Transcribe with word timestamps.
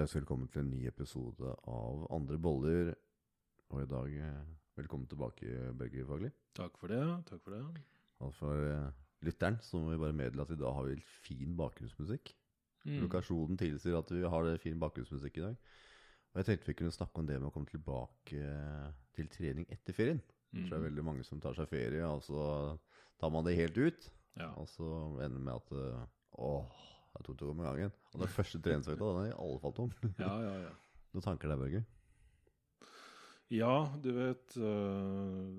Ønsker 0.00 0.22
velkommen 0.22 0.48
til 0.48 0.62
en 0.62 0.70
ny 0.72 0.78
episode 0.88 1.50
av 1.68 2.04
Andre 2.14 2.38
boller. 2.40 2.86
Og 3.68 3.82
i 3.82 3.88
dag 3.90 4.14
eh, 4.16 4.52
velkommen 4.78 5.04
tilbake, 5.10 5.50
Børge 5.76 6.04
Fagli. 6.08 6.30
Takk 6.56 6.78
for 6.80 6.88
det. 6.88 7.00
takk 7.28 7.42
for 7.44 7.52
det. 7.52 7.82
Og 8.24 8.30
for 8.32 8.62
eh, 8.64 8.86
lytteren 9.28 9.58
så 9.60 9.76
må 9.76 9.90
vi 9.90 9.98
bare 10.00 10.16
meddele 10.16 10.46
at 10.46 10.54
i 10.54 10.56
dag 10.62 10.72
har 10.72 10.86
vi 10.86 10.94
litt 10.96 11.10
fin 11.26 11.52
bakgrunnsmusikk. 11.58 12.32
Mm. 12.86 12.96
Lokasjonen 13.02 13.60
tilsier 13.60 13.98
at 13.98 14.12
vi 14.14 14.24
har 14.24 14.48
det 14.48 14.62
fin 14.62 14.80
bakgrunnsmusikk 14.80 15.36
i 15.36 15.44
dag. 15.50 15.60
Og 16.30 16.40
jeg 16.40 16.48
tenkte 16.48 16.70
vi 16.70 16.78
kunne 16.78 16.96
snakke 16.96 17.20
om 17.20 17.28
det 17.28 17.36
med 17.36 17.50
å 17.50 17.54
komme 17.58 17.68
tilbake 17.68 18.40
eh, 18.40 18.86
til 19.18 19.28
trening 19.36 19.68
etter 19.68 19.98
ferien. 19.98 20.22
Mm. 20.54 20.62
Det 20.62 20.78
er 20.78 20.86
veldig 20.86 21.04
mange 21.10 21.28
som 21.28 21.44
tar 21.44 21.60
seg 21.60 21.68
ferie, 21.68 22.08
og 22.08 22.24
så 22.24 22.46
tar 23.20 23.36
man 23.36 23.44
det 23.44 23.58
helt 23.60 23.76
ut. 23.76 24.08
Ja. 24.40 24.48
Og 24.56 24.72
så 24.72 24.88
ender 25.20 25.36
det 25.36 25.44
med 25.44 25.60
at 25.60 26.08
Åh, 26.40 26.80
jeg 27.16 27.26
tok 27.26 27.38
det 27.40 27.48
om 27.50 27.62
gangen. 27.64 27.94
Og 28.14 28.22
den 28.22 28.32
første 28.32 28.60
treningsøkta, 28.62 29.08
den 29.08 29.24
er 29.24 29.32
i 29.32 29.38
alle 29.38 29.62
fall 29.62 29.74
tom. 29.76 29.94
ja, 30.18 30.34
ja, 30.46 30.54
ja. 30.66 30.74
Noen 31.14 31.26
tanker 31.26 31.50
der, 31.50 31.58
Børge? 31.58 31.84
Ja, 33.50 33.74
du 33.98 34.12
vet 34.14 34.54
øh, 34.62 35.56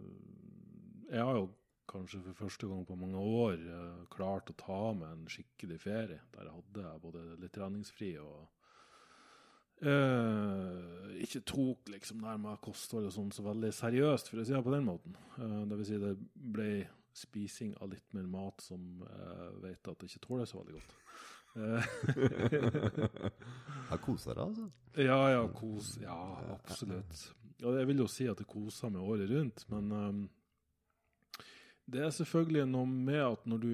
Jeg 1.11 1.25
har 1.27 1.35
jo 1.35 1.49
kanskje 1.91 2.21
for 2.23 2.45
første 2.45 2.69
gang 2.69 2.85
på 2.87 2.95
mange 2.95 3.19
år 3.19 3.57
øh, 3.59 4.05
klart 4.13 4.47
å 4.47 4.55
ta 4.55 4.79
med 4.95 5.11
en 5.11 5.27
skikkelig 5.27 5.79
ferie. 5.83 6.21
Der 6.31 6.47
jeg 6.47 6.55
hadde 6.55 7.03
både 7.03 7.27
litt 7.41 7.55
treningsfri 7.57 8.15
og 8.23 8.49
Uh, 9.81 11.09
ikke 11.25 11.39
tok 11.49 11.87
liksom 11.89 12.19
det 12.21 12.35
med 12.37 12.59
kosthold 12.61 13.07
og 13.07 13.13
sånn 13.15 13.31
så 13.33 13.41
veldig 13.47 13.71
seriøst, 13.73 14.27
for 14.29 14.37
å 14.37 14.43
si 14.45 14.53
det 14.53 14.61
på 14.61 14.73
den 14.75 14.85
måten. 14.85 15.15
Uh, 15.39 15.63
det 15.65 15.79
vil 15.79 15.87
si 15.89 15.97
det 15.97 16.11
ble 16.53 16.67
spising 17.17 17.71
av 17.81 17.89
litt 17.89 18.13
mer 18.13 18.27
mat 18.29 18.61
som 18.61 19.01
jeg 19.01 19.55
vet 19.63 19.89
at 19.89 20.05
jeg 20.05 20.11
ikke 20.11 20.27
tåler 20.27 20.45
så 20.45 20.59
veldig 20.59 20.75
godt. 20.77 20.93
Eh, 21.55 21.83
Jeg 23.91 23.99
koser 24.05 24.37
deg, 24.37 24.43
altså. 24.45 24.67
Ja, 25.03 25.17
ja, 25.33 25.41
kos, 25.55 25.95
ja, 26.01 26.17
absolutt. 26.55 27.25
Jeg 27.61 27.87
vil 27.89 27.99
jo 28.01 28.07
si 28.09 28.27
at 28.31 28.39
jeg 28.41 28.47
koser 28.49 28.89
meg 28.93 29.03
året 29.05 29.29
rundt, 29.29 29.65
men 29.69 29.91
um, 29.91 30.21
det 31.91 32.05
er 32.05 32.13
selvfølgelig 32.15 32.63
noe 32.71 32.87
med 32.89 33.19
at 33.25 33.43
når 33.51 33.59
du 33.61 33.73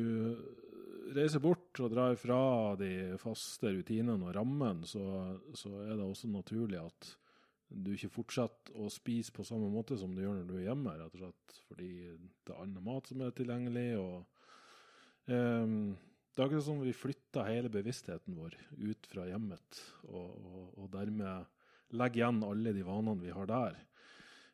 reiser 1.15 1.39
bort 1.43 1.79
og 1.79 1.93
drar 1.93 2.17
fra 2.19 2.39
de 2.79 2.89
faste 3.21 3.71
rutinene 3.77 4.27
og 4.27 4.35
rammen, 4.35 4.81
så, 4.89 5.05
så 5.55 5.71
er 5.85 5.93
det 5.95 6.03
også 6.03 6.27
naturlig 6.33 6.81
at 6.81 7.13
du 7.67 7.93
ikke 7.93 8.11
fortsetter 8.11 8.75
å 8.79 8.89
spise 8.91 9.31
på 9.35 9.45
samme 9.47 9.69
måte 9.71 9.97
som 9.99 10.13
du 10.15 10.21
gjør 10.23 10.37
når 10.39 10.49
du 10.49 10.57
er 10.57 10.67
hjemme, 10.69 10.97
rett 10.99 11.15
og 11.15 11.23
slett 11.23 11.57
fordi 11.67 11.93
det 12.47 12.53
er 12.53 12.61
annen 12.63 12.83
mat 12.85 13.09
som 13.11 13.23
er 13.23 13.33
tilgjengelig. 13.35 13.87
og 13.99 15.31
um, 15.31 15.95
det 16.37 16.43
er 16.43 16.51
akkurat 16.51 16.67
som 16.67 16.81
vi 16.85 16.91
flytter 16.93 17.47
hele 17.49 17.69
bevisstheten 17.73 18.35
vår 18.37 18.53
ut 18.77 19.07
fra 19.09 19.23
hjemmet, 19.25 19.79
og, 20.05 20.27
og, 20.37 20.65
og 20.77 20.89
dermed 20.93 21.47
legger 21.97 22.21
igjen 22.21 22.43
alle 22.45 22.73
de 22.75 22.83
vanene 22.85 23.23
vi 23.23 23.33
har 23.33 23.49
der. 23.49 23.79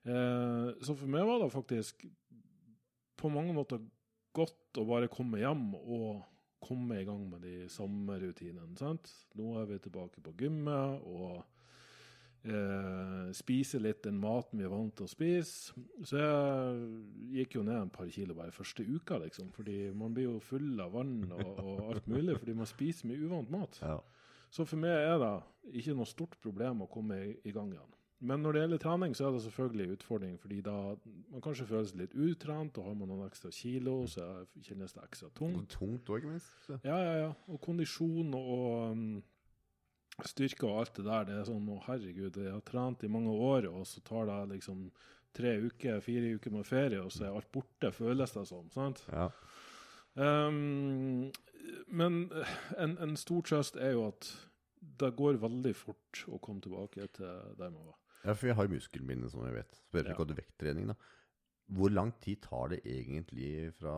Eh, 0.07 0.69
så 0.79 0.95
for 0.95 1.11
meg 1.11 1.27
var 1.27 1.41
det 1.41 1.49
faktisk 1.51 2.05
på 3.19 3.31
mange 3.35 3.51
måter 3.57 3.83
godt 4.31 4.79
å 4.79 4.85
bare 4.87 5.11
komme 5.11 5.41
hjem 5.43 5.73
og 5.75 6.23
komme 6.63 7.01
i 7.01 7.05
gang 7.07 7.25
med 7.27 7.43
de 7.43 7.67
samme 7.67 8.15
rutinene. 8.21 8.95
Nå 9.35 9.49
er 9.59 9.67
vi 9.67 9.81
tilbake 9.83 10.23
på 10.23 10.33
gymmet 10.39 11.03
og 11.03 11.43
eh, 12.45 13.31
spiser 13.35 13.83
litt 13.83 14.03
den 14.05 14.19
maten 14.21 14.59
vi 14.59 14.65
er 14.67 14.73
vant 14.73 14.95
til 14.97 15.07
å 15.07 15.11
spise. 15.11 15.73
Så 16.03 16.19
jeg 16.19 17.39
gikk 17.39 17.57
jo 17.59 17.63
ned 17.67 17.79
en 17.81 17.93
par 17.93 18.09
kilo 18.11 18.35
bare 18.37 18.55
første 18.55 18.85
uka, 18.85 19.17
liksom. 19.23 19.51
Fordi 19.55 19.91
man 19.95 20.13
blir 20.15 20.29
jo 20.31 20.39
full 20.43 20.79
av 20.83 20.93
vann 20.97 21.31
og, 21.31 21.63
og 21.63 21.81
alt 21.93 22.07
mulig 22.11 22.37
fordi 22.39 22.57
man 22.59 22.69
spiser 22.69 23.09
mye 23.11 23.23
uvant 23.23 23.51
mat. 23.53 23.79
Ja. 23.81 23.99
Så 24.53 24.67
for 24.69 24.77
meg 24.77 24.93
er 24.93 25.17
det 25.21 25.33
ikke 25.79 25.95
noe 25.97 26.05
stort 26.09 26.37
problem 26.43 26.83
å 26.85 26.91
komme 26.91 27.17
i, 27.23 27.33
i 27.49 27.51
gang 27.55 27.71
igjen. 27.73 27.89
Men 28.23 28.39
når 28.39 28.55
det 28.55 28.61
gjelder 28.61 28.79
trening, 28.79 29.13
så 29.17 29.25
er 29.27 29.33
det 29.35 29.39
selvfølgelig 29.43 29.83
en 29.83 29.95
utfordring, 29.97 30.35
fordi 30.39 30.57
da 30.63 30.73
man 31.33 31.41
kanskje 31.43 31.65
føler 31.67 31.87
seg 31.89 31.97
litt 31.99 32.13
utrent, 32.15 32.77
og 32.79 32.85
har 32.87 32.93
man 32.95 33.09
noen 33.11 33.25
ekstra 33.27 33.49
kilo, 33.51 33.97
så 34.07 34.27
kjennes 34.63 34.93
det 34.95 35.03
ekstra 35.03 35.27
Og 35.27 35.33
tungt. 35.41 35.73
tungt 35.73 36.11
òg, 36.15 36.29
minst. 36.31 36.69
Ja, 36.85 36.95
ja, 37.03 37.17
ja. 37.19 37.33
Og 37.51 37.59
kondisjon 37.65 38.31
og 38.37 38.93
um, 38.93 39.03
styrke 40.21 40.67
og 40.67 40.83
alt 40.83 40.95
det 40.99 41.07
der, 41.07 41.25
det 41.27 41.39
er 41.39 41.47
sånn 41.47 41.69
å 41.73 41.79
herregud, 41.87 42.37
jeg 42.37 42.53
har 42.53 42.63
trent 42.67 43.03
i 43.03 43.11
mange 43.11 43.33
år, 43.33 43.67
og 43.71 43.87
så 43.89 44.03
tar 44.05 44.29
det 44.29 44.39
liksom 44.57 44.85
tre 45.33 45.55
uker, 45.65 46.01
fire 46.05 46.35
uker 46.37 46.53
med 46.53 46.67
ferie, 46.69 47.01
og 47.01 47.11
så 47.13 47.27
er 47.27 47.37
alt 47.37 47.49
borte, 47.53 47.89
føles 47.95 48.35
det 48.35 48.45
som. 48.49 48.69
sant? 48.73 49.01
Ja. 49.09 49.29
Um, 50.13 51.31
men 51.89 52.27
en, 52.77 52.97
en 53.01 53.15
stor 53.17 53.41
trøst 53.49 53.79
er 53.81 53.95
jo 53.95 54.05
at 54.11 54.29
det 55.01 55.13
går 55.17 55.39
veldig 55.41 55.73
fort 55.77 56.23
å 56.29 56.37
komme 56.43 56.61
tilbake 56.61 57.07
til 57.17 57.57
der 57.57 57.71
man 57.73 57.89
var. 57.89 57.97
ja, 58.23 58.35
for 58.35 58.51
jeg 58.51 58.57
har 58.59 58.71
muskelminne, 58.71 59.29
som 59.31 59.45
jeg 59.47 59.57
vet. 59.57 59.81
Ja. 59.95 60.05
ikke 60.05 60.27
ja. 60.29 60.37
vekttrening, 60.43 60.93
da. 60.93 60.97
Hvor 61.67 61.89
lang 61.89 62.11
tid 62.21 62.41
tar 62.43 62.73
det 62.73 62.81
egentlig 62.85 63.71
fra 63.77 63.93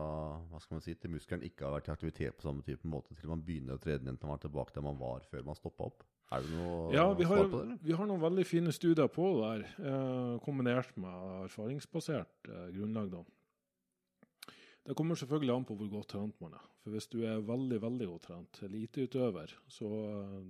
hva 0.48 0.60
skal 0.62 0.76
man 0.76 0.82
si, 0.84 0.94
til 0.94 1.10
muskelen 1.10 1.42
ikke 1.44 1.66
har 1.66 1.74
vært 1.74 1.88
i 1.88 1.94
aktivitet 1.96 2.36
på 2.38 2.46
samme 2.46 2.62
type 2.62 2.86
måte, 2.88 3.14
til 3.18 3.28
man 3.28 3.42
begynner 3.42 3.74
å 3.76 3.82
trene 3.82 4.06
igjen 4.06 4.18
til 4.20 4.30
man 4.30 4.38
er 4.38 4.44
tilbake 4.46 4.72
der 4.76 4.84
man 4.86 5.00
var 5.00 5.26
før 5.30 5.42
man 5.48 5.58
stoppa 5.58 5.88
opp? 5.90 6.04
Er 6.32 6.42
det 6.42 6.50
noe 6.54 6.92
Ja, 6.94 7.12
vi 7.14 7.26
har, 7.26 7.36
svar 7.42 7.50
på 7.50 7.58
det? 7.58 7.64
eller? 7.66 7.80
vi 7.82 7.92
har 7.98 8.06
noen 8.06 8.22
veldig 8.22 8.44
fine 8.46 8.72
studier 8.74 9.10
på 9.12 9.26
det 9.34 9.42
der, 9.50 9.66
eh, 9.90 10.38
kombinert 10.46 10.94
med 10.96 11.42
erfaringsbasert 11.46 12.50
eh, 12.50 12.70
grunnlag. 12.78 13.10
da. 13.10 13.24
Det 14.86 14.94
kommer 14.94 15.18
selvfølgelig 15.18 15.54
an 15.56 15.66
på 15.66 15.74
hvor 15.74 15.90
godt 15.90 16.08
trent 16.14 16.40
man 16.40 16.54
er. 16.54 16.64
For 16.82 16.94
hvis 16.94 17.08
du 17.10 17.18
er 17.26 17.42
veldig 17.42 17.82
veldig 17.82 18.06
godt 18.06 18.26
trent, 18.28 18.62
eliteutøver, 18.62 19.54
så 19.68 19.90
eh, 20.14 20.42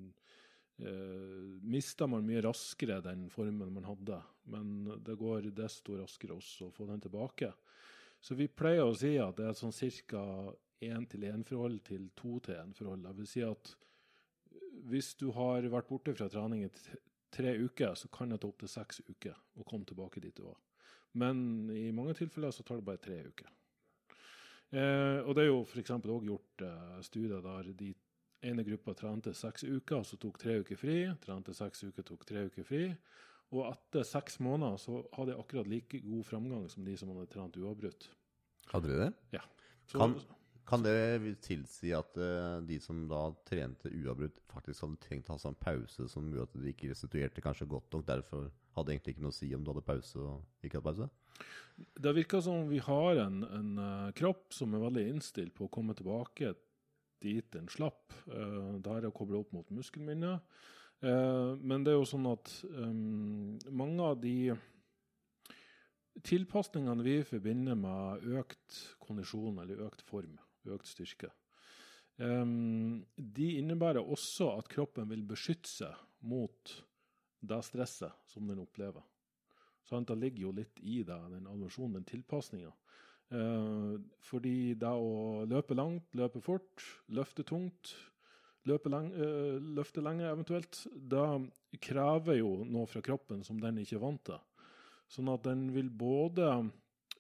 mister 0.77 2.09
man 2.11 2.27
mye 2.27 2.43
raskere 2.45 2.99
den 3.01 3.31
formen 3.33 3.73
man 3.73 3.87
hadde. 3.89 4.19
Men 4.53 4.85
det 5.07 5.17
går 5.17 5.49
desto 5.57 5.97
raskere 5.97 6.37
også 6.37 6.69
å 6.69 6.75
få 6.75 6.87
den 6.91 7.01
tilbake. 7.01 7.49
Så 8.21 8.37
vi 8.37 8.49
pleier 8.49 8.85
å 8.85 8.95
si 8.97 9.15
at 9.23 9.39
det 9.39 9.49
er 9.49 9.57
sånn 9.57 9.75
ca. 10.11 10.23
1-til-1-forhold 10.77 11.79
til 11.89 12.11
to-til-én-forhold. 12.19 13.07
Det 13.07 13.15
vil 13.17 13.29
si 13.31 13.43
at 13.47 13.71
hvis 14.91 15.15
du 15.17 15.31
har 15.33 15.65
vært 15.73 15.89
borte 15.89 16.15
fra 16.15 16.29
trening 16.29 16.67
i 16.67 16.71
tre 17.33 17.55
uker, 17.57 17.95
så 17.97 18.11
kan 18.13 18.33
det 18.33 18.41
ta 18.43 18.51
opptil 18.51 18.71
seks 18.71 19.01
uker 19.09 19.37
å 19.57 19.65
komme 19.65 19.89
tilbake 19.89 20.21
dit 20.21 20.37
du 20.37 20.45
var. 20.45 20.59
Men 21.17 21.71
i 21.73 21.89
mange 21.97 22.17
tilfeller 22.19 22.53
så 22.53 22.65
tar 22.67 22.81
det 22.81 22.87
bare 22.87 23.01
tre 23.03 23.23
uker. 23.25 23.49
Eh, 24.77 25.23
og 25.23 25.33
det 25.37 25.47
er 25.47 25.49
jo 25.49 25.63
f.eks. 25.65 25.95
òg 25.97 26.27
gjort 26.29 26.65
eh, 26.67 26.99
studier 27.07 27.45
der 27.45 27.71
de 27.79 27.93
ene 28.45 28.65
gruppa 28.67 28.95
trente 28.95 29.33
seks 29.35 29.65
uker, 29.65 30.03
så 30.05 30.19
tok 30.21 30.39
tre 30.41 30.59
uker 30.63 30.79
fri. 30.81 30.99
Trente 31.23 31.55
seks 31.57 31.87
uker, 31.89 32.07
tok 32.07 32.27
tre 32.29 32.47
uker 32.51 32.67
fri. 32.67 32.85
Og 33.55 33.67
etter 33.69 34.07
seks 34.07 34.41
måneder 34.43 34.79
så 34.83 35.03
hadde 35.15 35.35
jeg 35.35 35.43
akkurat 35.43 35.69
like 35.71 36.01
god 36.05 36.27
framgang 36.27 36.65
som 36.71 36.87
de 36.87 36.97
som 36.99 37.13
hadde 37.15 37.29
trent 37.31 37.59
uavbrutt. 37.61 38.09
Hadde 38.73 38.91
dere 38.91 39.07
det? 39.07 39.39
Ja. 39.39 39.45
Så, 39.87 40.01
Kan, 40.01 40.17
kan 40.67 40.83
det 40.83 41.37
tilsi 41.47 41.93
at 41.95 42.19
uh, 42.19 42.59
de 42.67 42.81
som 42.83 43.05
da 43.11 43.29
trente 43.47 43.93
uavbrutt, 43.93 44.41
faktisk 44.51 44.83
hadde 44.83 45.03
trengt 45.05 45.31
å 45.31 45.37
ha 45.37 45.43
seg 45.43 45.55
en 45.55 45.61
pause 45.63 46.09
som 46.11 46.27
gjorde 46.33 46.51
at 46.51 46.65
de 46.65 46.73
ikke 46.73 46.91
restituerte 46.91 47.45
kanskje 47.45 47.69
godt 47.71 47.95
nok? 47.95 48.07
Derfor 48.09 48.49
hadde 48.75 48.97
egentlig 48.97 49.15
ikke 49.15 49.29
noe 49.29 49.35
å 49.35 49.39
si 49.39 49.53
om 49.55 49.63
du 49.63 49.71
hadde 49.71 49.87
pause 49.87 50.19
og 50.19 50.67
ikke 50.67 50.81
hadde 50.81 50.89
pause? 50.91 51.09
Det 51.77 52.13
virker 52.17 52.43
som 52.43 52.67
vi 52.71 52.81
har 52.83 53.23
en, 53.23 53.43
en 53.47 53.73
uh, 53.79 54.13
kropp 54.17 54.51
som 54.57 54.75
er 54.75 54.83
veldig 54.89 55.07
innstilt 55.13 55.55
på 55.55 55.69
å 55.69 55.73
komme 55.73 55.95
tilbake 55.95 56.57
dit 57.23 57.47
den 57.55 57.69
slapp. 57.73 58.15
Uh, 58.29 58.79
det 58.81 58.93
her 58.93 59.05
er 59.05 59.11
å 59.11 59.17
koble 59.17 59.41
opp 59.41 59.53
mot 59.57 59.71
muskelminnet. 59.75 60.45
Uh, 61.05 61.57
men 61.61 61.85
det 61.85 61.93
er 61.93 62.01
jo 62.01 62.09
sånn 62.09 62.29
at 62.31 62.53
um, 62.73 63.57
mange 63.69 64.05
av 64.05 64.17
de 64.23 64.55
tilpasningene 66.25 67.05
vi 67.05 67.19
forbinder 67.29 67.77
med 67.79 68.25
økt 68.41 68.79
kondisjon 69.05 69.61
eller 69.63 69.85
økt 69.87 70.05
form, 70.07 70.39
økt 70.73 70.89
styrke, 70.89 71.29
um, 72.17 73.05
de 73.17 73.51
innebærer 73.61 74.01
også 74.01 74.55
at 74.57 74.71
kroppen 74.73 75.11
vil 75.13 75.27
beskytte 75.29 75.69
seg 75.69 76.01
mot 76.27 76.73
det 77.47 77.61
stresset 77.67 78.17
som 78.33 78.49
den 78.49 78.63
opplever. 78.65 79.05
Så 79.87 80.01
Det 80.01 80.17
ligger 80.19 80.43
jo 80.43 80.53
litt 80.53 80.81
i 80.81 81.03
det, 81.07 81.19
den 81.31 81.47
aversjonen, 81.47 82.01
den 82.01 82.05
tilpasninga. 82.05 82.73
Eh, 83.35 83.95
fordi 84.23 84.75
det 84.79 84.91
å 84.91 85.47
løpe 85.51 85.75
langt, 85.75 86.13
løpe 86.15 86.43
fort, 86.45 86.85
løfte 87.11 87.43
tungt, 87.47 87.95
løpe 88.71 88.91
lang, 88.91 89.11
eh, 89.13 89.59
løfte 89.59 90.03
lenge 90.03 90.29
eventuelt, 90.31 90.87
det 90.95 91.81
krever 91.83 92.39
jo 92.39 92.65
noe 92.65 92.87
fra 92.87 93.03
kroppen 93.03 93.43
som 93.45 93.59
den 93.61 93.79
ikke 93.83 93.97
er 93.99 94.05
vant 94.05 94.25
til. 94.25 94.39
Sånn 95.11 95.33
at 95.33 95.43
den 95.47 95.73
vil 95.75 95.91
både 95.91 96.71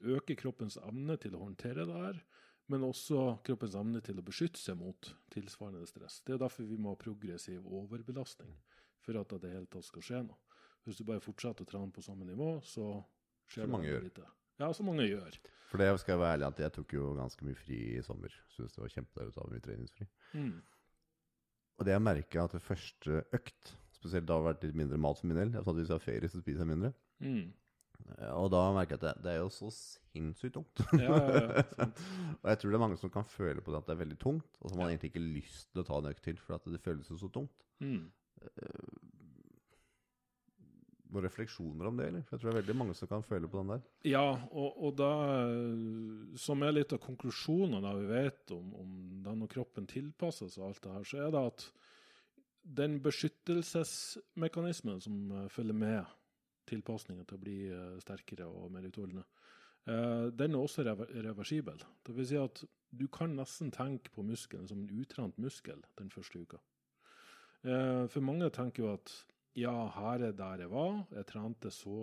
øke 0.02 0.36
kroppens 0.38 0.78
evne 0.82 1.16
til 1.18 1.34
å 1.34 1.42
håndtere 1.42 1.86
det 1.86 2.00
her, 2.04 2.22
men 2.68 2.86
også 2.86 3.42
kroppens 3.46 3.76
evne 3.78 4.02
til 4.02 4.18
å 4.18 4.26
beskytte 4.26 4.58
seg 4.58 4.78
mot 4.78 5.12
tilsvarende 5.30 5.86
stress. 5.86 6.20
Det 6.26 6.34
er 6.34 6.42
derfor 6.42 6.66
vi 6.66 6.78
må 6.78 6.94
ha 6.94 6.98
progressiv 6.98 7.66
overbelastning 7.66 8.54
for 9.00 9.18
at 9.20 9.36
det 9.42 9.52
hele 9.52 9.70
tatt 9.70 9.86
skal 9.86 10.02
skje 10.02 10.24
noe. 10.26 10.38
Hvis 10.86 10.98
du 10.98 11.06
bare 11.06 11.22
fortsetter 11.22 11.66
å 11.66 11.70
trene 11.70 11.94
på 11.94 12.02
samme 12.02 12.26
nivå, 12.26 12.60
så 12.62 13.02
skjer 13.50 13.70
det 13.70 14.02
lite. 14.04 14.26
Ja, 14.60 14.70
som 14.72 14.88
mange 14.88 15.08
gjør. 15.08 15.36
For 15.70 15.82
det 15.82 15.90
skal 16.00 16.14
jeg 16.14 16.22
være 16.22 16.36
ærlig 16.36 16.46
at 16.48 16.62
jeg 16.62 16.74
tok 16.76 16.94
jo 16.96 17.10
ganske 17.18 17.46
mye 17.46 17.58
fri 17.58 17.80
i 17.96 18.04
sommer. 18.06 18.32
Syns 18.54 18.76
det 18.76 18.82
var 18.84 18.94
kjempedeilig 18.94 19.34
å 19.34 19.36
ta 19.36 19.48
mye 19.50 19.64
treningsfri. 19.64 20.06
Mm. 20.38 20.54
Og 21.76 21.84
det 21.84 21.92
jeg 21.92 22.04
merka 22.06 22.46
at 22.46 22.56
det 22.56 22.64
første 22.64 23.24
økt, 23.36 23.74
Spesielt 23.96 24.26
da 24.28 24.34
det 24.34 24.42
har 24.42 24.48
vært 24.50 24.64
litt 24.66 24.76
mindre 24.78 24.98
mat 25.00 25.20
for 25.20 25.28
min 25.30 25.38
del. 25.40 25.54
Jeg 25.56 25.64
sa 25.64 25.72
at 25.72 25.78
Hvis 25.80 25.88
jeg 25.88 25.96
har 25.96 26.04
ferie, 26.04 26.28
så 26.30 26.40
spiser 26.42 26.62
jeg 26.62 26.68
mindre. 26.68 26.92
Mm. 27.24 27.46
Og 28.36 28.50
da 28.52 28.60
merker 28.76 28.94
jeg 28.94 29.00
at 29.00 29.06
det, 29.06 29.12
det 29.24 29.30
er 29.32 29.38
jo 29.40 29.48
så 29.50 29.70
sinnssykt 29.72 30.54
tungt. 30.58 30.82
Ja, 31.00 31.16
ja, 31.16 31.40
ja, 31.48 31.86
og 32.42 32.50
jeg 32.52 32.60
tror 32.60 32.70
det 32.70 32.78
er 32.78 32.82
mange 32.84 32.98
som 33.00 33.12
kan 33.12 33.26
føle 33.26 33.64
på 33.64 33.72
det 33.72 33.80
at 33.80 33.88
det 33.88 33.94
er 33.96 34.02
veldig 34.02 34.18
tungt, 34.20 34.60
og 34.60 34.70
som 34.70 34.78
man 34.78 34.92
egentlig 34.92 35.10
ikke 35.14 35.24
lyst 35.24 35.70
til 35.72 35.82
å 35.82 35.86
ta 35.88 35.98
en 35.98 36.10
økt 36.12 36.22
til, 36.28 36.38
for 36.44 36.58
at 36.58 36.68
det 36.70 36.82
føles 36.84 37.08
jo 37.10 37.16
så 37.18 37.30
tungt. 37.32 37.66
Mm. 37.80 38.04
Noen 41.06 41.22
refleksjoner 41.22 41.86
om 41.86 41.98
det, 42.00 42.08
eller? 42.10 42.22
For 42.26 42.34
jeg 42.34 42.40
tror 42.42 42.50
det 42.50 42.54
er 42.56 42.62
veldig 42.64 42.76
mange 42.80 42.94
som 42.98 43.08
kan 43.10 43.22
føle 43.22 43.48
på 43.50 43.60
den 43.60 43.72
der. 43.74 43.82
Ja, 44.08 44.24
og, 44.50 44.78
og 44.82 44.96
da 44.98 45.10
eh, 45.46 46.34
Som 46.40 46.64
er 46.66 46.74
litt 46.74 46.94
av 46.96 47.02
konklusjonen 47.04 47.84
da 47.84 47.92
vi 47.94 48.06
vet 48.10 48.54
om, 48.56 48.72
om 48.82 48.90
den 49.26 49.44
og 49.46 49.50
kroppen 49.52 49.86
tilpasser 49.90 50.50
seg 50.50 50.64
alt 50.66 50.82
det 50.82 50.94
her, 50.96 51.04
så 51.06 51.16
er 51.22 51.30
det 51.34 51.42
at 51.52 51.66
den 52.80 52.96
beskyttelsesmekanismen 53.04 54.98
som 55.04 55.14
eh, 55.30 55.50
følger 55.54 55.78
med 55.78 56.02
tilpasninga 56.66 57.22
til 57.22 57.38
å 57.38 57.44
bli 57.44 57.58
eh, 57.70 57.98
sterkere 58.02 58.46
og 58.50 58.72
mer 58.74 58.88
utholdende, 58.90 59.26
den 59.86 60.50
er 60.50 60.58
også 60.58 60.82
reversibel. 60.82 61.78
Det 62.02 62.10
vil 62.16 62.26
si 62.26 62.34
at 62.40 62.58
du 62.90 63.04
kan 63.06 63.36
nesten 63.38 63.68
tenke 63.70 64.10
på 64.10 64.24
muskelen 64.26 64.66
som 64.66 64.80
en 64.82 64.90
utrent 64.98 65.38
muskel 65.38 65.78
den 66.00 66.10
første 66.10 66.42
uka. 66.42 66.58
For 67.62 68.18
mange 68.26 68.50
tenker 68.50 68.82
jo 68.82 68.88
at 68.96 69.12
ja, 69.56 69.72
her 69.96 70.22
er 70.28 70.34
der 70.36 70.60
jeg 70.66 70.70
var. 70.72 70.98
Jeg 71.16 71.26
trente 71.30 71.70
så 71.72 71.96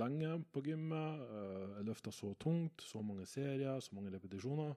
lenge 0.00 0.32
på 0.50 0.62
gymmet. 0.66 1.22
eh, 1.22 1.76
Jeg 1.78 1.86
løfta 1.86 2.10
så 2.10 2.34
tungt, 2.34 2.82
så 2.82 3.02
mange 3.02 3.26
serier, 3.26 3.80
så 3.80 3.94
mange 3.94 4.10
repetisjoner. 4.10 4.74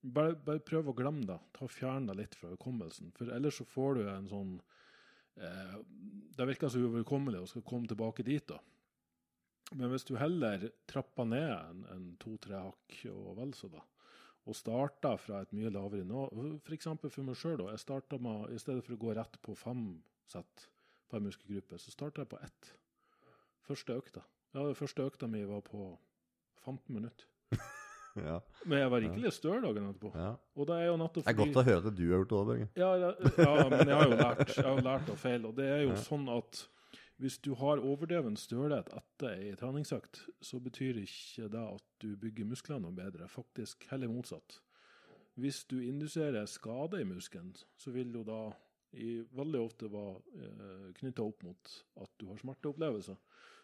Bare, 0.00 0.36
bare 0.36 0.62
prøv 0.64 0.88
å 0.88 0.96
glemme 0.96 1.26
det. 1.26 1.38
Ta 1.52 1.66
Fjern 1.66 2.06
deg 2.06 2.16
litt 2.16 2.38
fra 2.38 2.52
hukommelsen. 2.54 3.12
For 3.18 3.28
ellers 3.34 3.58
så 3.58 3.66
får 3.68 3.98
du 3.98 4.08
en 4.08 4.28
sånn 4.30 4.54
eh, 5.36 5.76
Det 6.36 6.46
virker 6.46 6.70
så 6.70 6.80
uoverkommelig 6.80 7.42
å 7.42 7.50
skal 7.50 7.66
komme 7.66 7.90
tilbake 7.90 8.24
dit, 8.24 8.46
da. 8.46 8.60
Men 9.74 9.90
hvis 9.90 10.06
du 10.06 10.16
heller 10.18 10.70
trapper 10.90 11.28
ned 11.28 11.50
en, 11.50 11.84
en 11.94 12.06
to-tre 12.22 12.58
hakk 12.58 13.02
og 13.12 13.36
vel 13.38 13.52
så 13.54 13.68
da, 13.70 13.82
og 14.46 14.56
starter 14.56 15.18
fra 15.20 15.42
et 15.44 15.52
mye 15.54 15.70
lavere 15.70 16.06
nivå 16.06 16.24
F.eks. 16.64 16.88
for, 16.96 17.10
for 17.12 17.26
meg 17.26 17.38
sjøl, 17.38 17.66
jeg 17.68 17.82
starta 17.82 18.18
med 18.18 18.50
I 18.50 18.58
stedet 18.58 18.82
for 18.86 18.96
å 18.96 19.02
gå 19.04 19.14
rett 19.14 19.38
på 19.44 19.54
fem 19.54 19.84
sett 20.30 20.66
per 21.10 21.22
muskelgruppe, 21.24 21.78
så 21.78 21.90
starta 21.94 22.22
jeg 22.24 22.30
på 22.32 22.38
ett. 22.46 22.70
Første 23.66 23.96
økta. 24.00 24.22
Ja, 24.54 24.64
første 24.74 25.04
økta 25.06 25.28
mi 25.30 25.42
var 25.46 25.60
på 25.66 25.92
15 26.64 26.94
minutter. 26.94 27.26
Ja, 28.18 28.40
Men 28.66 28.80
jeg 28.80 28.90
var 28.90 29.00
rikelig 29.04 29.30
støl 29.36 29.60
dagen 29.62 29.84
etterpå. 29.86 30.08
ja. 30.18 30.32
Og 30.58 30.66
det 30.66 30.76
er 30.80 30.88
jo 30.88 30.96
nettopp 30.98 31.22
Det 31.28 31.30
er 31.30 31.36
godt 31.38 31.58
å 31.60 31.62
høre 31.62 31.90
at 31.92 31.94
du 31.94 32.00
har 32.10 32.16
gjort 32.18 32.30
det 32.32 32.38
òg, 32.40 32.48
Børge. 32.48 32.64
ja, 32.74 32.88
ja, 32.98 33.10
men 33.70 33.86
jeg 33.86 33.94
har 34.00 34.08
jo 34.10 34.16
lært, 34.18 34.40
jeg 34.56 34.64
har 34.66 34.80
lært 34.82 35.12
av 35.12 35.20
feil. 35.22 35.44
Og 35.46 35.54
det 35.54 35.68
er 35.70 35.84
jo 35.84 35.92
sånn 35.94 36.24
at 36.34 36.58
hvis 37.22 37.36
du 37.46 37.52
har 37.60 37.78
overdreven 37.78 38.34
stølhet 38.40 38.90
etter 38.98 39.30
ei 39.36 39.52
treningsøkt, 39.60 40.24
så 40.42 40.58
betyr 40.58 40.98
ikke 41.04 41.46
det 41.54 41.62
at 41.76 41.86
du 42.02 42.08
bygger 42.18 42.50
musklene 42.50 42.82
noe 42.88 42.96
bedre. 42.98 43.28
Faktisk 43.30 43.86
heller 43.92 44.10
motsatt. 44.10 44.58
Hvis 45.38 45.62
du 45.70 45.78
induserer 45.78 46.50
skade 46.50 46.98
i 47.04 47.06
muskelen, 47.06 47.54
så 47.78 47.94
vil 47.94 48.10
jo 48.18 48.24
da 48.26 48.40
i, 48.92 49.20
veldig 49.36 49.60
ofte 49.62 49.90
var 49.90 50.18
eh, 50.34 50.90
knytta 50.98 51.22
opp 51.22 51.44
mot 51.46 51.76
at 52.02 52.10
du 52.18 52.26
har 52.30 52.40
smerteopplevelser. 52.40 53.18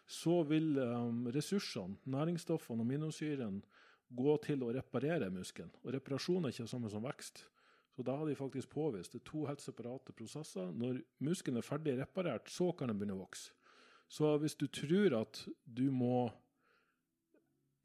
Så 0.07 0.39
vil 0.47 0.77
eh, 0.79 0.95
ressursene, 1.35 1.99
næringsstoffene 2.07 2.83
og 2.83 2.87
aminosyrene, 2.87 3.83
gå 4.07 4.37
til 4.45 4.63
å 4.63 4.71
reparere 4.71 5.27
muskelen. 5.33 5.73
Og 5.83 5.91
reparasjon 5.97 6.45
er 6.47 6.53
ikke 6.53 6.63
det 6.63 6.71
samme 6.71 6.91
som 6.93 7.03
vekst. 7.03 7.43
Så 7.91 8.05
da 8.07 8.13
har 8.15 8.29
de 8.29 8.37
faktisk 8.37 8.69
påvist 8.71 9.15
det 9.15 9.19
er 9.23 9.27
to 9.27 9.43
helt 9.49 9.63
separate 9.63 10.13
prosesser. 10.15 10.69
Når 10.71 11.01
muskelen 11.25 11.59
er 11.59 11.65
ferdig 11.65 11.97
reparert, 11.97 12.47
så 12.53 12.69
kan 12.71 12.91
den 12.91 12.99
begynne 12.99 13.17
å 13.17 13.23
vokse. 13.25 13.51
Så 14.07 14.37
hvis 14.39 14.55
du 14.55 14.69
tror 14.71 15.17
at 15.17 15.41
du 15.65 15.89
må 15.91 16.29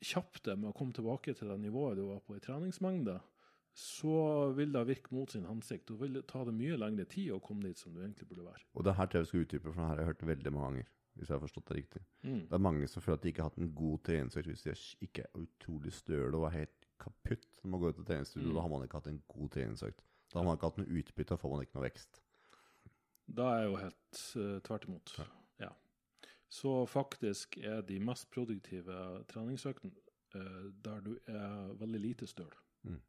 kjappe 0.02 0.42
deg 0.46 0.58
med 0.60 0.70
å 0.70 0.76
komme 0.76 0.94
tilbake 0.94 1.34
til 1.34 1.50
det 1.50 1.58
nivået 1.62 1.98
du 1.98 2.04
var 2.06 2.22
på 2.26 2.36
i 2.36 2.42
treningsmengde, 2.42 3.16
så 3.72 4.50
vil 4.56 4.72
det 4.74 4.82
virke 4.88 5.14
mot 5.16 5.30
sin 5.32 5.46
hensikt. 5.48 5.88
Du 5.88 5.96
vil 6.00 6.20
ta 6.28 6.44
det 6.44 6.52
mye 6.56 6.76
lengre 6.76 7.06
tid 7.08 7.32
å 7.32 7.40
komme 7.44 7.64
dit 7.64 7.78
som 7.80 7.94
du 7.94 8.02
egentlig 8.02 8.28
burde 8.28 8.44
være. 8.44 8.66
Og 8.76 8.84
det 8.84 8.96
her 8.98 9.08
tror 9.08 9.22
jeg 9.22 9.26
vi 9.26 9.30
skal 9.30 9.46
utdype, 9.46 9.64
for 9.64 9.80
det 9.80 9.86
her 9.86 9.92
har 9.92 10.02
jeg 10.02 10.10
hørt 10.10 10.26
veldig 10.32 10.52
mange 10.52 10.68
ganger. 10.68 10.90
Hvis 11.12 11.28
jeg 11.28 11.36
har 11.36 11.42
forstått 11.42 11.68
det 11.68 11.76
riktig. 11.76 12.00
Mm. 12.24 12.38
Det 12.48 12.56
er 12.56 12.62
mange 12.64 12.86
som 12.88 13.02
føler 13.04 13.18
at 13.18 13.24
de 13.24 13.28
ikke 13.28 13.42
har 13.44 13.50
hatt 13.50 13.60
en 13.60 13.74
god 13.76 13.98
treningsøkt 14.08 14.48
hvis 14.48 14.62
de 14.64 14.76
ikke 15.04 15.26
er 15.26 15.42
utrolig 15.42 15.92
støle 15.92 16.38
og 16.38 16.46
er 16.48 16.54
helt 16.62 16.86
kaputt 17.02 17.58
når 17.60 17.72
man 17.74 17.82
går 17.82 17.92
ut 17.92 17.98
til 17.98 18.06
treningsstudio. 18.08 18.48
Mm. 18.48 18.54
Da 18.56 18.64
har 18.64 18.72
man 18.72 18.86
ikke 18.86 19.00
hatt 19.00 19.10
en 19.10 19.22
god 19.34 19.50
treningsøkt. 19.56 20.00
Da 20.32 20.38
har 20.38 20.46
man 20.46 20.56
ikke 20.56 20.70
hatt 20.70 20.80
noe 20.80 21.00
utbytte, 21.02 21.28
da 21.34 21.40
får 21.42 21.52
man 21.52 21.66
ikke 21.66 21.76
noe 21.76 21.84
vekst. 21.84 22.22
Da 23.36 23.50
er 23.58 23.66
jo 23.66 23.76
helt 23.80 24.22
uh, 24.40 24.56
tvert 24.64 24.88
imot. 24.88 25.14
Ja. 25.18 25.28
Ja. 25.66 25.70
Så 26.48 26.72
faktisk 26.88 27.58
er 27.60 27.84
de 27.88 28.00
mest 28.00 28.30
produktive 28.32 28.96
treningsøktene 29.28 29.92
uh, 30.36 30.72
der 30.84 31.04
du 31.04 31.12
er 31.28 31.76
veldig 31.80 32.00
lite 32.00 32.30
støl. 32.30 32.56
Mm. 32.88 33.02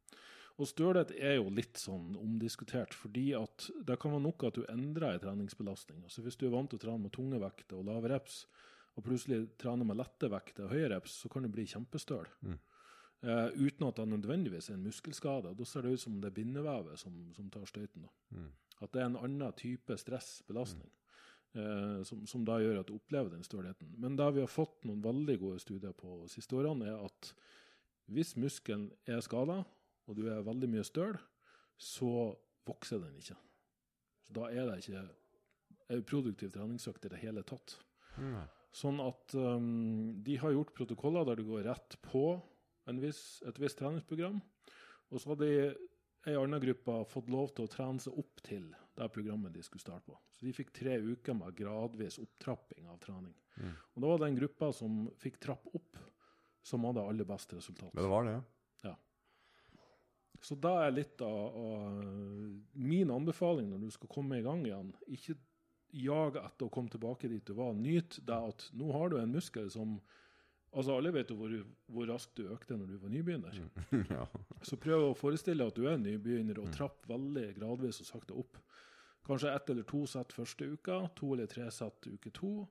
Og 0.54 0.68
stølhet 0.70 1.10
er 1.18 1.38
jo 1.40 1.48
litt 1.50 1.80
sånn 1.80 2.12
omdiskutert, 2.20 2.94
fordi 2.94 3.32
at 3.34 3.66
det 3.86 3.96
kan 3.98 4.12
være 4.14 4.22
nok 4.28 4.44
at 4.46 4.58
du 4.60 4.68
endrer 4.70 5.16
en 5.16 5.24
treningsbelastning. 5.24 6.04
Altså 6.06 6.22
Hvis 6.22 6.38
du 6.38 6.46
er 6.46 6.54
vant 6.54 6.70
til 6.70 6.78
å 6.78 6.84
trene 6.84 7.06
med 7.06 7.14
tunge 7.16 7.40
vekter 7.42 7.80
og 7.80 7.88
lave 7.88 8.12
reps, 8.12 8.44
og 8.94 9.02
plutselig 9.08 9.48
trener 9.58 9.88
med 9.88 9.98
lette 9.98 10.30
vekter 10.30 10.68
og 10.68 10.76
høye 10.76 10.92
reps, 10.92 11.16
så 11.24 11.30
kan 11.32 11.42
du 11.42 11.50
bli 11.50 11.66
kjempestøl. 11.66 12.28
Mm. 12.46 12.58
Eh, 13.24 13.46
uten 13.66 13.88
at 13.88 13.98
det 13.98 14.06
nødvendigvis 14.12 14.68
er 14.70 14.76
en 14.76 14.84
muskelskade. 14.86 15.54
Da 15.58 15.66
ser 15.66 15.82
det 15.82 15.96
ut 15.96 16.04
som 16.04 16.20
det 16.22 16.30
er 16.30 16.36
bindevevet 16.36 17.02
som, 17.02 17.16
som 17.34 17.48
tar 17.50 17.66
støyten. 17.66 18.06
Mm. 18.30 18.52
At 18.84 18.92
det 18.94 19.02
er 19.02 19.08
en 19.08 19.18
annen 19.18 19.56
type 19.58 19.96
stressbelastning 19.98 20.90
eh, 21.56 22.02
som, 22.06 22.22
som 22.30 22.44
da 22.46 22.58
gjør 22.62 22.82
at 22.82 22.90
du 22.90 22.94
opplever 22.98 23.32
den 23.32 23.46
stølheten. 23.46 23.94
Men 23.98 24.18
det 24.20 24.30
vi 24.36 24.44
har 24.44 24.52
fått 24.52 24.84
noen 24.86 25.02
veldig 25.02 25.38
gode 25.42 25.62
studier 25.64 25.94
på 25.96 26.20
de 26.22 26.30
siste 26.30 26.58
årene, 26.58 26.90
er 26.92 27.06
at 27.06 27.32
hvis 28.12 28.34
muskelen 28.36 28.90
er 29.08 29.24
skada, 29.24 29.62
og 30.08 30.18
du 30.18 30.26
er 30.28 30.44
veldig 30.46 30.70
mye 30.72 30.84
støl, 30.86 31.16
så 31.80 32.32
vokser 32.68 33.02
den 33.02 33.16
ikke. 33.20 33.36
Så 34.24 34.36
da 34.36 34.50
er 34.52 34.68
det 34.68 34.80
ikke 34.82 35.04
en 35.94 36.04
produktiv 36.08 36.52
treningsøkt 36.54 37.06
i 37.06 37.12
det 37.12 37.22
hele 37.22 37.44
tatt. 37.46 37.76
Mm. 38.16 38.44
Sånn 38.74 38.98
at 39.04 39.34
um, 39.38 40.22
de 40.26 40.38
har 40.40 40.54
gjort 40.54 40.74
protokoller 40.74 41.26
der 41.28 41.38
du 41.38 41.48
går 41.48 41.66
rett 41.68 41.98
på 42.02 42.26
en 42.90 43.00
viss, 43.00 43.42
et 43.46 43.58
visst 43.60 43.78
treningsprogram, 43.80 44.40
og 45.12 45.20
så 45.20 45.32
har 45.32 45.40
de 45.40 45.52
ei 46.24 46.34
anna 46.40 46.58
gruppe 46.60 46.96
fått 47.10 47.28
lov 47.32 47.52
til 47.52 47.66
å 47.66 47.70
trene 47.70 48.00
seg 48.00 48.16
opp 48.20 48.40
til 48.46 48.70
det 48.96 49.08
programmet 49.12 49.52
de 49.54 49.62
skulle 49.64 49.82
starte 49.82 50.08
på. 50.08 50.16
Så 50.32 50.46
de 50.46 50.54
fikk 50.56 50.72
tre 50.74 50.96
uker 51.02 51.36
med 51.36 51.56
gradvis 51.58 52.18
opptrapping 52.22 52.88
av 52.90 52.98
trening. 53.02 53.34
Mm. 53.60 53.74
Og 53.94 54.02
da 54.02 54.10
var 54.10 54.20
det 54.20 54.28
den 54.28 54.38
gruppe 54.40 54.70
som 54.76 55.04
fikk 55.20 55.38
trappe 55.42 55.74
opp, 55.76 56.00
som 56.64 56.86
hadde 56.88 57.04
aller 57.04 57.28
best 57.28 57.52
resultat. 57.54 57.92
Men 57.92 58.06
det 58.06 58.10
var 58.10 58.26
det, 58.26 58.36
ja. 58.38 58.44
Så 60.42 60.54
da 60.60 60.86
er 60.86 60.90
litt 60.96 61.20
av, 61.24 61.56
av 61.56 62.00
min 62.74 63.10
anbefaling 63.10 63.70
når 63.70 63.86
du 63.86 63.90
skal 63.94 64.10
komme 64.12 64.38
i 64.38 64.42
gang 64.44 64.64
igjen. 64.66 64.90
Ikke 65.06 65.36
jag 65.94 66.36
etter 66.40 66.66
å 66.66 66.72
komme 66.74 66.90
tilbake 66.90 67.28
dit 67.30 67.44
du 67.46 67.54
var. 67.54 67.72
Nyt 67.78 68.18
det 68.26 68.34
at 68.50 68.66
nå 68.74 68.90
har 68.92 69.12
du 69.12 69.18
en 69.20 69.32
muskel 69.32 69.70
som 69.70 70.00
Altså 70.74 70.96
Alle 70.98 71.12
vet 71.14 71.28
jo 71.30 71.36
hvor, 71.38 71.52
hvor 71.86 72.08
raskt 72.10 72.32
du 72.34 72.48
økte 72.50 72.74
når 72.74 72.88
du 72.90 72.94
var 72.98 73.10
nybegynner. 73.12 73.58
ja. 74.16 74.24
Så 74.66 74.74
prøv 74.82 75.04
å 75.12 75.14
forestille 75.14 75.62
deg 75.62 75.70
at 75.70 75.76
du 75.78 75.84
er 75.86 76.00
nybegynner 76.02 76.58
og 76.58 76.66
Mm. 76.66 76.72
trapp 76.74 77.04
veldig 77.06 77.44
gradvis 77.60 78.00
og 78.02 78.08
sakte 78.08 78.34
opp. 78.42 78.58
Kanskje 79.24 79.52
ett 79.54 79.70
eller 79.70 79.86
to 79.86 80.00
sett 80.10 80.34
første 80.34 80.66
uka, 80.72 80.96
to 81.14 81.30
eller 81.36 81.46
tre 81.46 81.68
sett 81.70 82.08
uke 82.10 82.32
to. 82.34 82.66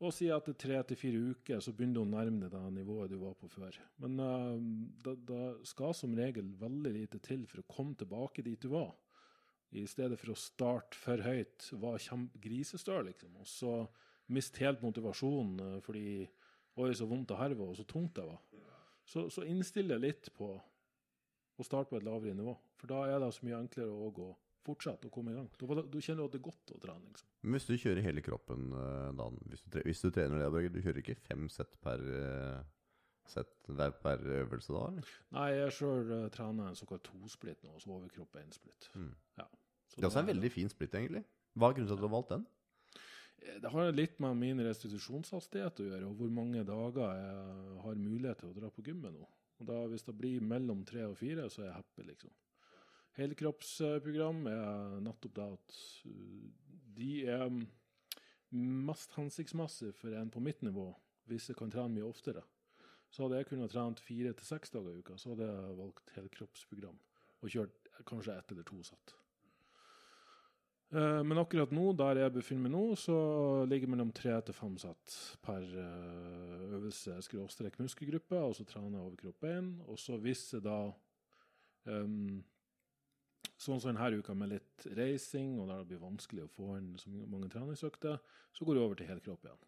Og 0.00 0.14
si 0.16 0.30
etter 0.32 0.56
tre 0.56 0.78
til 0.88 0.96
fire 0.96 1.20
uker 1.34 1.60
så 1.60 1.74
begynner 1.76 1.98
du 1.98 2.02
å 2.06 2.08
nærme 2.08 2.46
deg 2.46 2.54
det 2.54 2.72
nivået 2.78 3.12
du 3.12 3.18
var 3.20 3.34
på 3.36 3.50
før. 3.52 3.76
Men 4.00 4.16
uh, 4.16 4.56
da, 5.04 5.12
da, 5.28 5.40
skal 5.68 5.92
som 5.96 6.14
regel 6.16 6.48
veldig 6.60 6.92
lite 6.94 7.20
til 7.24 7.44
for 7.50 7.60
å 7.60 7.68
komme 7.68 7.98
tilbake 8.00 8.44
dit 8.46 8.60
du 8.62 8.70
var. 8.72 8.94
I 9.76 9.84
stedet 9.86 10.16
for 10.18 10.32
å 10.32 10.38
starte 10.40 10.98
for 10.98 11.20
høyt, 11.22 11.68
var 11.78 12.00
grisestøl, 12.42 13.04
liksom. 13.06 13.36
Og 13.38 13.46
så 13.46 13.74
miste 14.34 14.64
helt 14.64 14.82
motivasjonen 14.82 15.60
eh, 15.62 15.76
fordi 15.84 16.06
Oi, 16.80 16.92
så 16.96 17.04
vondt 17.04 17.32
og 17.34 17.40
herve, 17.40 17.66
og 17.66 17.76
så 17.76 17.84
tungt 17.84 18.14
det 18.16 18.24
var. 18.24 18.38
Så, 19.04 19.26
så 19.28 19.42
innstill 19.44 19.90
deg 19.90 20.00
litt 20.00 20.28
på 20.32 20.52
å 20.54 21.66
starte 21.66 21.90
på 21.90 21.98
et 21.98 22.06
lavere 22.06 22.36
nivå. 22.38 22.54
For 22.78 22.88
da 22.88 23.02
er 23.10 23.18
det 23.20 23.32
så 23.36 23.44
mye 23.44 23.58
enklere 23.58 23.90
å 23.90 24.08
gå 24.14 24.28
fortsette 24.66 25.08
å 25.08 25.12
komme 25.14 25.32
i 25.32 25.38
gang. 25.38 25.48
Da, 25.60 25.82
da 25.82 26.02
kjenner 26.02 26.24
du 26.24 26.28
at 26.28 26.34
det 26.34 26.40
er 26.40 26.46
godt 26.48 26.74
å 26.74 26.80
trene. 26.82 27.12
liksom. 27.12 27.30
Hvis 27.54 27.68
du 27.68 27.72
kjører 27.76 28.04
hele 28.04 28.24
kroppen, 28.24 28.68
eh, 28.76 29.08
da, 29.20 29.30
hvis, 29.52 29.64
du 29.64 29.80
hvis 29.86 30.04
du 30.04 30.10
trener 30.10 30.42
det, 30.42 30.50
Børge, 30.54 30.72
du 30.74 30.80
kjører 30.84 31.02
ikke 31.02 31.18
fem 31.24 31.48
sett 31.52 31.78
per, 31.84 32.04
eh, 32.20 33.40
hver 33.70 33.96
per 34.02 34.22
øvelse 34.40 34.74
da, 34.74 34.84
eller? 34.90 35.10
Nei, 35.36 35.48
jeg 35.54 35.74
sjøl 35.76 36.08
uh, 36.10 36.28
trener 36.34 36.70
en 36.70 36.78
såkalt 36.78 37.04
tosplitt 37.06 37.60
nå, 37.62 37.76
så 37.78 37.92
overkropp 37.94 38.36
er 38.36 38.46
én 38.46 38.54
splitt. 38.54 38.88
Mm. 38.94 39.12
Så 39.90 39.98
Det 39.98 40.04
er 40.04 40.08
også 40.10 40.22
en 40.22 40.32
veldig 40.32 40.50
fin 40.54 40.70
splitt, 40.70 40.94
egentlig. 40.94 41.22
Hva 41.58 41.70
er 41.70 41.76
grunnen 41.76 41.90
til 41.90 41.96
at 41.96 42.02
du 42.02 42.06
har 42.06 42.14
valgt 42.14 42.34
den? 42.34 42.46
Eh, 43.42 43.60
Det 43.62 43.70
har 43.74 43.92
litt 43.92 44.20
med 44.22 44.38
min 44.38 44.62
restitusjonshastighet 44.66 45.82
å 45.82 45.88
gjøre, 45.88 46.06
og 46.06 46.20
hvor 46.20 46.30
mange 46.34 46.64
dager 46.66 47.16
jeg 47.18 47.80
har 47.86 48.02
mulighet 48.04 48.42
til 48.42 48.50
å 48.50 48.58
dra 48.60 48.70
på 48.70 48.84
gymmet 48.86 49.14
nå. 49.16 49.26
Og 49.60 49.66
da, 49.66 49.86
Hvis 49.86 50.06
det 50.06 50.16
blir 50.16 50.40
mellom 50.40 50.84
tre 50.84 51.04
og 51.06 51.18
fire, 51.18 51.48
så 51.50 51.62
er 51.62 51.70
jeg 51.70 51.78
happy, 51.80 52.06
liksom. 52.10 52.30
Helkroppsprogram 53.18 54.46
er 54.46 55.00
uh, 55.02 55.58
de 56.96 57.12
er 57.26 57.50
mest 58.50 59.14
hensiktsmessig 59.16 59.92
for 59.98 60.14
en 60.16 60.30
på 60.30 60.42
mitt 60.42 60.62
nivå, 60.62 60.88
hvis 61.30 61.48
jeg 61.50 61.58
kan 61.58 61.70
trene 61.70 61.94
mye 61.94 62.08
oftere, 62.08 62.42
så 63.10 63.24
hadde 63.24 63.40
jeg 63.40 63.50
kunnet 63.50 63.72
trent 63.72 64.02
fire 64.02 64.32
til 64.34 64.46
seks 64.46 64.70
dager 64.74 64.94
i 64.94 65.02
uka. 65.02 65.16
Så 65.18 65.32
hadde 65.32 65.48
jeg 65.48 65.78
valgt 65.78 66.12
helkroppsprogram 66.16 66.98
og 67.40 67.50
kjørt 67.50 67.90
kanskje 68.06 68.36
ett 68.36 68.52
eller 68.52 68.66
to 68.68 68.82
sett. 68.86 69.14
Eh, 70.90 71.22
Men 71.22 71.38
akkurat 71.38 71.70
nå, 71.70 71.92
der 71.98 72.18
jeg 72.24 72.34
befinner 72.34 72.66
meg 72.66 72.74
nå, 72.74 72.84
så 72.98 73.16
ligger 73.70 73.86
det 73.86 73.94
mellom 73.94 74.12
tre 74.14 74.34
til 74.42 74.56
fem 74.56 74.76
sett 74.82 75.16
per 75.42 75.62
eh, 75.62 76.64
øvelse 76.78 77.20
skråstrek 77.26 77.78
muskelgruppe, 77.78 78.38
og 78.38 78.56
så 78.58 78.66
trener 78.66 78.98
jeg 78.98 79.06
overkropp 79.06 79.40
bein. 79.46 79.70
Og 79.86 79.98
så 80.02 80.18
hvis 80.18 80.48
jeg 80.56 80.64
da 80.66 80.80
ehm, 81.86 82.42
Sånn 83.60 83.80
som 83.82 83.92
denne 83.92 84.20
uka 84.22 84.34
med 84.34 84.54
litt 84.54 84.86
reising, 84.96 85.58
og 85.60 85.68
der 85.68 85.82
det 85.82 85.90
blir 85.90 86.00
vanskelig 86.00 86.46
å 86.46 86.52
få 86.54 86.78
inn 86.78 86.94
så 87.00 87.10
mange 87.12 87.50
treningsøkter, 87.52 88.16
så 88.56 88.66
går 88.66 88.78
du 88.78 88.82
over 88.86 88.96
til 88.96 89.10
helkropp 89.10 89.44
igjen. 89.44 89.66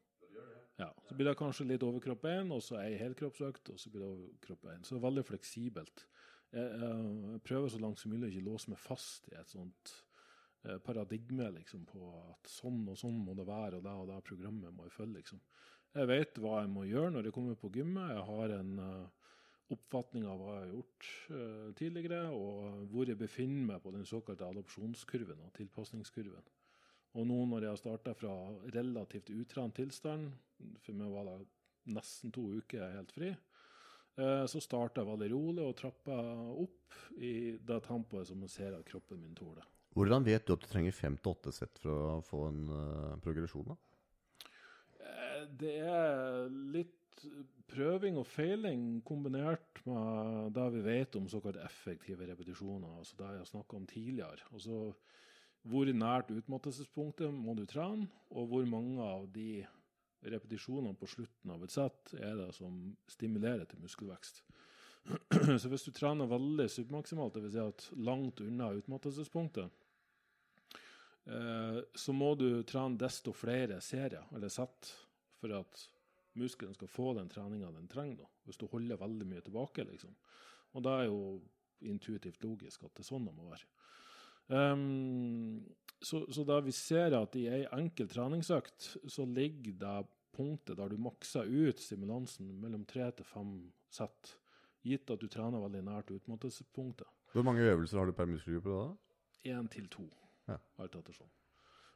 Ja, 0.80 0.88
Så 1.08 1.14
blir 1.14 1.28
det 1.28 1.36
kanskje 1.38 1.66
litt 1.68 1.84
overkropp 1.84 2.24
én, 2.26 2.48
og 2.54 2.62
så 2.64 2.78
ei 2.80 2.96
helkroppsøkt, 2.98 3.68
og 3.70 3.78
så 3.78 3.92
blir 3.92 4.02
det 4.02 4.08
overkropp 4.08 4.64
én. 4.72 4.80
Så 4.82 4.94
det 4.94 5.02
er 5.02 5.08
veldig 5.08 5.26
fleksibelt. 5.28 6.06
Jeg, 6.52 6.72
jeg 6.80 7.42
prøver 7.44 7.72
så 7.72 7.82
langt 7.82 8.00
som 8.00 8.12
mulig 8.12 8.28
å 8.28 8.32
ikke 8.32 8.48
låse 8.48 8.72
meg 8.72 8.80
fast 8.80 9.28
i 9.30 9.36
et 9.38 9.52
sånt 9.52 9.92
eh, 10.64 10.78
paradigme 10.84 11.50
liksom, 11.58 11.84
på 11.88 12.08
at 12.32 12.50
sånn 12.50 12.82
og 12.88 12.98
sånn 13.00 13.20
må 13.24 13.36
det 13.38 13.46
være, 13.48 13.78
og 13.78 13.86
det 13.86 13.94
og 14.00 14.08
det 14.10 14.20
programmet 14.28 14.74
må 14.74 14.88
jeg 14.88 14.96
følge. 14.96 15.20
liksom. 15.20 15.44
Jeg 15.92 16.08
vet 16.08 16.40
hva 16.40 16.62
jeg 16.62 16.72
må 16.72 16.86
gjøre 16.88 17.12
når 17.12 17.28
jeg 17.28 17.36
kommer 17.36 17.60
på 17.60 17.72
gymmet. 17.76 18.14
Jeg 18.16 18.24
har 18.32 18.56
en 18.56 18.72
eh, 18.88 19.21
oppfatning 19.74 20.26
av 20.28 20.40
hva 20.40 20.56
jeg 20.56 20.64
har 20.64 20.72
gjort 20.72 21.08
eh, 21.36 21.68
tidligere, 21.78 22.20
og 22.34 22.82
hvor 22.92 23.08
jeg 23.08 23.20
befinner 23.20 23.72
meg 23.72 23.82
på 23.84 23.92
den 23.94 24.06
såkalte 24.08 24.48
adopsjonskurven 24.48 25.44
og 25.46 25.54
tilpasningskurven. 25.58 26.50
Og 27.20 27.26
nå 27.28 27.38
når 27.48 27.66
jeg 27.66 27.74
har 27.74 27.80
starta 27.80 28.14
fra 28.16 28.34
relativt 28.72 29.32
utrent 29.34 29.76
tilstand, 29.76 30.30
for 30.84 30.96
meg 30.96 31.12
var 31.12 31.28
det 31.28 31.38
nesten 31.92 32.32
to 32.32 32.46
uker 32.56 32.94
helt 32.94 33.12
fri, 33.12 33.32
eh, 33.32 34.44
så 34.48 34.62
starta 34.62 35.02
jeg 35.02 35.10
veldig 35.10 35.30
rolig 35.34 35.66
og 35.66 35.76
trappa 35.80 36.18
opp 36.62 36.98
i 37.18 37.58
det 37.60 37.82
tempoet 37.88 38.30
som 38.30 38.42
jeg 38.46 38.54
ser 38.54 38.78
at 38.78 38.88
kroppen 38.88 39.20
min 39.20 39.36
tåler. 39.36 39.66
Hvordan 39.92 40.24
vet 40.24 40.46
du 40.46 40.54
at 40.54 40.62
du 40.62 40.70
trenger 40.70 40.94
fem 40.96 41.18
til 41.20 41.34
åtte 41.34 41.52
sett 41.52 41.76
for 41.82 42.14
å 42.14 42.20
få 42.24 42.46
en 42.48 42.62
uh, 42.72 43.16
progresjon? 43.20 43.74
da? 43.74 43.76
Det 45.60 45.74
er 45.84 46.48
litt 46.72 47.01
prøving 47.72 48.18
og 48.20 48.26
feiling 48.28 49.00
kombinert 49.06 49.80
med 49.88 50.52
det 50.56 50.68
vi 50.76 50.82
vet 50.86 51.16
om 51.18 51.28
såkalt 51.30 51.60
effektive 51.62 52.26
repetisjoner, 52.28 52.98
altså 52.98 53.18
det 53.18 53.30
jeg 53.30 53.42
har 53.42 53.50
snakka 53.50 53.78
om 53.78 53.86
tidligere. 53.86 54.48
Altså 54.52 54.92
hvor 55.70 55.86
nært 55.94 56.32
utmattelsespunktet 56.34 57.30
må 57.34 57.54
du 57.54 57.62
trene, 57.70 58.08
og 58.34 58.48
hvor 58.50 58.66
mange 58.66 59.02
av 59.04 59.28
de 59.30 59.62
repetisjonene 60.22 60.98
på 60.98 61.08
slutten 61.10 61.52
av 61.54 61.62
et 61.62 61.74
sett 61.74 62.14
er 62.18 62.34
det 62.38 62.50
som 62.56 62.74
stimulerer 63.10 63.66
til 63.70 63.82
muskelvekst. 63.82 64.42
Så 65.60 65.70
hvis 65.70 65.86
du 65.86 65.92
trener 65.94 66.30
veldig 66.30 66.68
submaksimalt, 66.70 67.38
dvs. 67.38 67.54
Si 67.54 67.62
at 67.62 67.86
langt 68.06 68.42
unna 68.44 68.70
utmattelsespunktet, 68.78 69.80
eh, 71.26 71.80
så 71.94 72.14
må 72.14 72.34
du 72.38 72.62
trene 72.66 73.00
desto 73.00 73.34
flere 73.34 73.80
serier, 73.82 74.28
eller 74.34 74.52
sett, 74.52 74.92
for 75.42 75.58
at 75.58 75.88
muskelen 76.38 76.74
skal 76.74 76.88
få 76.88 77.12
den 77.18 77.28
treninga 77.32 77.70
den 77.74 77.88
trenger. 77.88 78.22
Da. 78.22 78.28
Hvis 78.48 78.60
du 78.60 78.66
holder 78.72 79.00
veldig 79.00 79.26
mye 79.28 79.44
tilbake, 79.44 79.84
liksom. 79.88 80.14
Og 80.72 80.84
det 80.86 80.92
er 80.92 81.04
jo 81.10 81.18
intuitivt 81.82 82.42
logisk 82.44 82.84
at 82.86 82.94
det 82.94 83.04
er 83.04 83.10
sånn 83.10 83.26
det 83.26 83.34
må 83.36 83.48
være. 83.50 83.66
Um, 84.52 85.62
så, 86.02 86.24
så 86.32 86.44
da 86.44 86.58
vi 86.64 86.72
ser 86.74 87.14
at 87.16 87.36
i 87.38 87.46
ei 87.48 87.62
enkel 87.76 88.08
treningsøkt 88.10 88.88
så 89.10 89.26
ligger 89.28 89.76
det 89.80 89.96
punktet 90.34 90.78
der 90.80 90.90
du 90.92 90.98
makser 91.00 91.46
ut 91.48 91.80
stimulansen 91.80 92.48
mellom 92.60 92.84
tre 92.88 93.10
til 93.16 93.28
fem 93.28 93.52
sett, 93.92 94.36
gitt 94.82 95.10
at 95.12 95.20
du 95.22 95.28
trener 95.30 95.62
veldig 95.62 95.82
nært 95.86 96.10
utmattelsespunktet. 96.16 97.06
Hvor 97.32 97.46
mange 97.46 97.64
øvelser 97.68 98.00
har 98.00 98.08
du 98.10 98.16
per 98.16 98.28
muskelgruppe 98.28 98.72
da? 98.72 98.88
Én 99.52 99.68
til 99.70 99.86
to, 99.92 100.08
Ja. 100.48 100.58
alt 100.78 100.96
ettersom. 100.96 101.28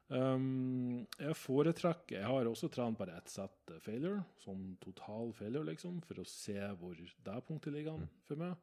Um, 0.06 1.00
jeg 1.18 1.34
foretrekker 1.34 2.20
Jeg 2.20 2.28
har 2.30 2.46
også 2.46 2.68
trent 2.70 2.94
bare 2.94 3.16
ett 3.18 3.30
sett 3.32 3.72
eh, 3.72 3.80
failure, 3.82 4.20
sånn 4.38 4.76
total 4.78 5.32
failure, 5.34 5.66
liksom, 5.66 5.96
for 6.06 6.22
å 6.22 6.26
se 6.30 6.60
hvor 6.78 6.94
det 6.94 7.38
punktet 7.48 7.74
ligger 7.74 7.96
an 7.96 8.06
for 8.28 8.38
meg. 8.38 8.54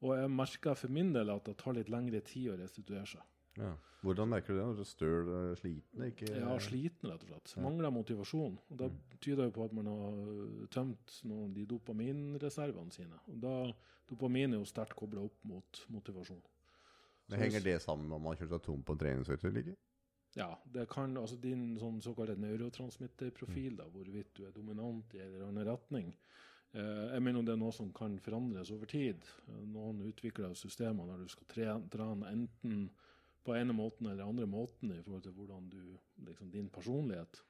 Og 0.00 0.14
jeg 0.16 0.30
merker 0.32 0.78
for 0.78 0.94
min 0.94 1.10
del 1.12 1.28
at 1.34 1.44
det 1.50 1.58
tar 1.60 1.76
litt 1.76 1.90
lengre 1.92 2.22
tid 2.24 2.54
å 2.54 2.56
restituere 2.60 3.04
seg. 3.10 3.26
Ja. 3.58 3.74
Hvordan 4.06 4.30
merker 4.30 4.54
du 4.54 4.60
det? 4.60 4.66
Når 4.70 4.78
du 4.78 4.86
støl, 4.86 5.28
eh, 5.34 5.52
sliten? 5.58 6.06
Ikke... 6.06 6.30
Er 6.38 6.62
sliten, 6.62 7.10
rett 7.10 7.26
og 7.26 7.32
slett. 7.32 7.54
Mangler 7.64 7.92
motivasjon. 7.92 8.56
Og 8.70 8.80
Det 8.80 8.90
tyder 9.18 9.48
jo 9.50 9.56
på 9.58 9.66
at 9.66 9.74
man 9.74 9.90
har 9.90 10.18
tømt 10.72 11.18
noen 11.26 11.50
av 11.50 11.56
de 11.56 11.66
dopaminreservene 11.74 12.94
sine. 12.94 13.18
Og 13.28 13.40
da, 13.42 13.54
Dopamin 14.08 14.54
er 14.54 14.62
jo 14.62 14.68
sterkt 14.68 14.96
kobla 14.96 15.26
opp 15.26 15.42
mot 15.44 15.82
motivasjon. 15.92 16.40
Men 17.28 17.42
Henger 17.42 17.60
det 17.60 17.76
sammen 17.84 18.08
med 18.08 18.16
om 18.16 18.24
man 18.24 18.32
har 18.32 18.40
kjørt 18.40 18.54
seg 18.54 18.64
tom 18.64 18.84
på 18.86 18.94
en 18.94 19.02
treningsøkt? 19.02 19.74
Ja, 20.36 20.58
det 20.72 20.88
kan, 20.90 21.16
altså 21.16 21.36
din 21.40 21.76
sånn 21.80 22.00
såkalte 22.04 22.36
neurotransmitterprofil, 22.38 23.76
da, 23.76 23.84
hvorvidt 23.90 24.34
du 24.36 24.44
er 24.46 24.52
dominant 24.54 25.14
i 25.14 25.18
en 25.22 25.34
eller 25.34 25.46
annen 25.48 25.66
retning, 25.66 26.12
eh, 26.74 27.12
jeg 27.14 27.22
mener 27.22 27.42
det 27.42 27.54
er 27.54 27.60
noe 27.62 27.72
som 27.72 27.92
kan 27.92 28.18
forandres 28.22 28.70
over 28.74 28.86
tid. 28.86 29.24
Eh, 29.48 29.62
Noen 29.72 30.02
utvikler 30.08 30.54
systemer 30.54 31.06
der 31.06 31.24
du 31.24 31.28
skal 31.28 31.46
trene, 31.48 31.88
trene 31.90 32.26
enten 32.32 32.90
på 33.44 33.54
ene 33.56 33.72
måten 33.72 34.06
eller 34.10 34.24
andre 34.28 34.46
måten 34.46 34.92
i 34.92 35.02
forhold 35.02 35.22
til 35.24 35.32
hvordan 35.32 35.70
du, 35.72 35.98
liksom 36.26 36.50
din 36.52 36.68
personlighet. 36.68 37.40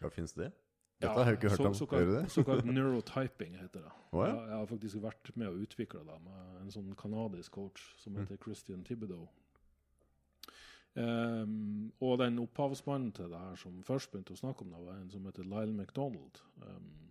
Ja, 0.00 0.08
Fins 0.12 0.32
det? 0.34 0.52
Dette 1.00 1.12
har 1.12 1.24
jeg 1.28 1.36
ikke 1.38 1.48
hørt 1.50 1.58
så- 1.58 1.66
om. 1.66 1.74
Såkalt, 1.74 2.08
det? 2.22 2.30
såkalt 2.30 2.64
neurotyping 2.64 3.56
heter 3.58 3.82
det. 3.82 3.92
Oh, 4.12 4.22
ja. 4.24 4.32
Jeg, 4.32 4.48
jeg 4.48 4.56
har 4.56 4.66
faktisk 4.66 4.96
vært 5.02 5.36
med 5.36 5.48
å 5.48 5.58
utvikle 5.60 6.04
det 6.06 6.20
med 6.24 6.62
en 6.62 6.70
sånn 6.70 6.94
kanadisk 6.96 7.50
coach 7.52 7.82
som 7.98 8.14
Mm. 8.14 8.20
heter 8.22 8.36
Christian 8.42 8.84
Thibodeau. 8.84 9.28
Ehm, 10.96 11.90
og 12.00 12.16
den 12.22 12.38
opphavsmannen 12.40 13.10
til 13.16 13.28
det 13.32 13.40
her 13.40 13.58
som 13.60 13.82
først 13.84 14.12
begynte 14.12 14.32
å 14.32 14.40
snakke 14.40 14.64
om 14.64 14.72
det, 14.72 14.84
var 14.86 15.00
en 15.00 15.10
som 15.12 15.26
heter 15.28 15.44
Lyle 15.44 15.74
McDonald. 15.74 16.40
Um, 16.64 17.10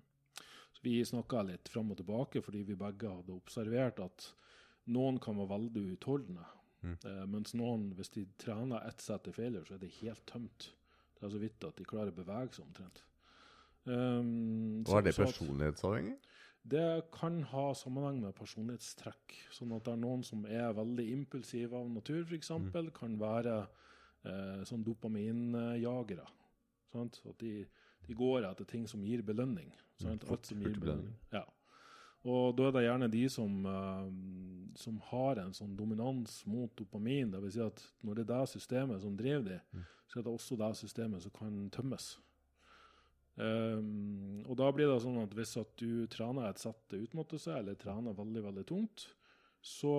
så 0.74 0.82
vi 0.86 0.98
snakka 1.06 1.44
litt 1.46 1.70
fram 1.70 1.94
og 1.94 2.00
tilbake 2.02 2.42
fordi 2.46 2.64
vi 2.66 2.78
begge 2.80 3.12
hadde 3.12 3.36
observert 3.36 4.02
at 4.04 4.30
noen 4.94 5.20
kan 5.22 5.38
være 5.38 5.54
veldig 5.54 5.86
utholdende. 5.96 6.48
Mm. 6.86 6.98
uh, 7.06 7.24
mens 7.30 7.54
noen, 7.58 7.92
hvis 7.98 8.14
de 8.14 8.26
trener 8.42 8.90
ett 8.90 9.02
sett 9.02 9.30
i 9.30 9.34
failure, 9.34 9.66
så 9.68 9.78
er 9.78 9.86
det 9.86 9.94
helt 10.00 10.26
tømt. 10.30 10.72
Det 11.16 11.28
er 11.28 11.34
så 11.34 11.42
vidt 11.42 11.66
at 11.66 11.78
de 11.78 11.86
klarer 11.88 12.14
å 12.14 12.18
bevege 12.18 12.58
seg 12.58 12.66
omtrent. 12.66 13.04
Um, 13.86 14.82
Og 14.88 14.98
er 14.98 15.06
det 15.06 15.14
personlighetsavhengig? 15.18 16.18
Det 16.68 17.04
kan 17.14 17.44
ha 17.44 17.74
sammenheng 17.78 18.22
med 18.24 18.34
personlighetstrekk. 18.36 19.36
Sånn 19.54 19.76
at 19.76 19.84
det 19.86 19.94
er 19.94 19.98
noen 20.02 20.24
som 20.26 20.46
er 20.50 20.74
veldig 20.74 21.06
impulsive 21.14 21.74
av 21.78 21.90
natur, 21.94 22.24
f.eks., 22.26 22.50
Mm. 22.52 22.92
kan 22.94 23.18
være 23.20 23.68
eh, 24.26 24.64
sånn 24.66 24.84
dopaminjagere. 24.84 26.26
Sant? 26.92 27.22
At 27.30 27.38
de, 27.40 27.66
de 28.08 28.14
går 28.18 28.46
etter 28.50 28.66
ting 28.66 28.88
som 28.88 29.04
gir 29.04 29.22
belønning. 29.22 29.72
Sant? 30.02 30.26
Alt 30.30 30.46
som 30.50 30.60
gir 30.64 30.74
belønning. 30.80 31.14
Ja. 31.32 31.44
Og 32.26 32.56
da 32.58 32.64
er 32.68 32.72
det 32.74 32.84
gjerne 32.88 33.12
de 33.12 33.24
som, 33.30 33.66
eh, 33.70 34.76
som 34.82 34.98
har 35.12 35.38
en 35.44 35.54
sånn 35.54 35.76
dominans 35.78 36.40
mot 36.48 36.74
dopamin. 36.76 37.30
Vil 37.44 37.52
si 37.52 37.62
at 37.62 37.84
når 38.04 38.16
det 38.16 38.30
er 38.30 38.40
det 38.40 38.50
systemet 38.56 39.02
som 39.02 39.16
driver 39.16 39.44
de, 39.50 39.60
Mm. 39.74 39.84
så 40.08 40.20
er 40.20 40.24
det 40.24 40.34
også 40.34 40.58
det 40.58 40.76
systemet 40.78 41.22
som 41.22 41.32
kan 41.32 41.70
tømmes. 41.70 42.18
Um, 43.36 44.46
og 44.48 44.56
da 44.60 44.70
blir 44.72 44.88
det 44.88 45.02
sånn 45.04 45.20
at 45.20 45.34
hvis 45.36 45.58
at 45.60 45.72
du 45.82 46.06
trener 46.12 46.48
et 46.48 46.62
sett 46.62 46.80
til 46.92 47.04
utmattelse, 47.04 47.52
eller 47.60 47.76
trener 47.80 48.16
veldig, 48.16 48.44
veldig 48.48 48.66
tungt, 48.70 49.10
så 49.66 49.96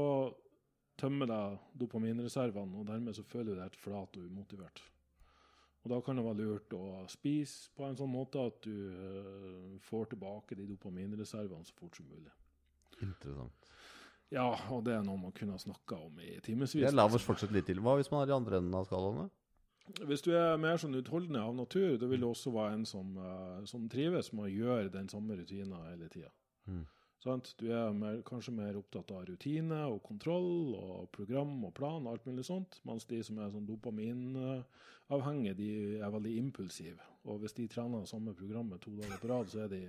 tømmer 0.96 1.28
det 1.28 1.40
dopaminreservene, 1.82 2.80
og 2.80 2.88
dermed 2.88 3.16
så 3.16 3.24
føler 3.28 3.52
du 3.52 3.58
deg 3.58 3.66
helt 3.66 3.82
flat 3.82 4.16
og 4.16 4.30
umotivert. 4.30 4.80
Og 5.84 5.92
da 5.92 6.00
kan 6.02 6.18
det 6.18 6.24
være 6.26 6.40
lurt 6.40 6.72
å 6.74 7.04
spise 7.12 7.70
på 7.76 7.84
en 7.86 7.98
sånn 7.98 8.10
måte 8.10 8.42
at 8.42 8.56
du 8.64 8.72
uh, 8.90 9.76
får 9.86 10.10
tilbake 10.14 10.56
de 10.58 10.66
dopaminreservene 10.72 11.68
så 11.68 11.76
fort 11.78 12.00
som 12.00 12.08
mulig. 12.10 12.32
Interessant. 13.04 13.68
Ja, 14.32 14.48
og 14.74 14.80
det 14.88 14.96
er 14.96 15.04
noe 15.06 15.20
man 15.20 15.34
kunne 15.36 15.54
ha 15.54 15.62
snakka 15.62 16.00
om 16.08 16.16
i 16.18 16.32
timevis. 16.42 16.74
Jeg 16.80 16.96
oss 16.96 17.26
fortsette 17.26 17.54
litt 17.54 17.68
til. 17.68 17.78
Hva 17.84 17.94
hvis 18.00 18.10
man 18.10 18.24
er 18.24 18.32
i 18.32 18.34
andre 18.34 18.58
enden 18.58 18.74
av 18.74 18.88
skalaene? 18.88 19.28
Hvis 19.86 20.24
du 20.26 20.32
er 20.34 20.58
mer 20.58 20.80
sånn 20.82 20.98
utholdende 20.98 21.40
av 21.46 21.54
natur, 21.54 21.94
da 22.00 22.08
vil 22.10 22.24
du 22.24 22.26
også 22.28 22.50
være 22.54 22.74
en 22.80 22.84
som, 22.88 23.16
eh, 23.22 23.64
som 23.70 23.88
trives 23.88 24.32
med 24.34 24.48
å 24.48 24.54
gjøre 24.54 24.92
den 24.92 25.08
samme 25.08 25.36
rutina 25.38 25.82
hele 25.90 26.08
tida. 26.12 26.32
Mm. 26.66 26.84
Du 27.58 27.66
er 27.74 27.92
mer, 27.92 28.20
kanskje 28.22 28.52
mer 28.54 28.76
opptatt 28.78 29.10
av 29.10 29.24
rutine 29.26 29.80
og 29.90 30.02
kontroll 30.06 30.76
og 30.78 31.08
program 31.10 31.64
og 31.64 31.72
plan 31.74 32.04
og 32.04 32.12
alt 32.12 32.26
mulig 32.28 32.44
sånt, 32.46 32.78
mens 32.86 33.06
de 33.10 33.18
som 33.26 33.40
er 33.42 33.50
sånn 33.50 33.66
dopaminavhengige, 33.66 35.56
de 35.58 35.70
er 35.98 36.12
veldig 36.14 36.36
impulsive. 36.38 37.02
Og 37.26 37.40
hvis 37.42 37.56
de 37.56 37.66
trener 37.66 38.06
samme 38.06 38.34
programmet 38.38 38.84
to 38.84 38.94
dager 38.94 39.18
på 39.18 39.30
rad, 39.32 39.50
så 39.50 39.64
er 39.64 39.72
de, 39.74 39.80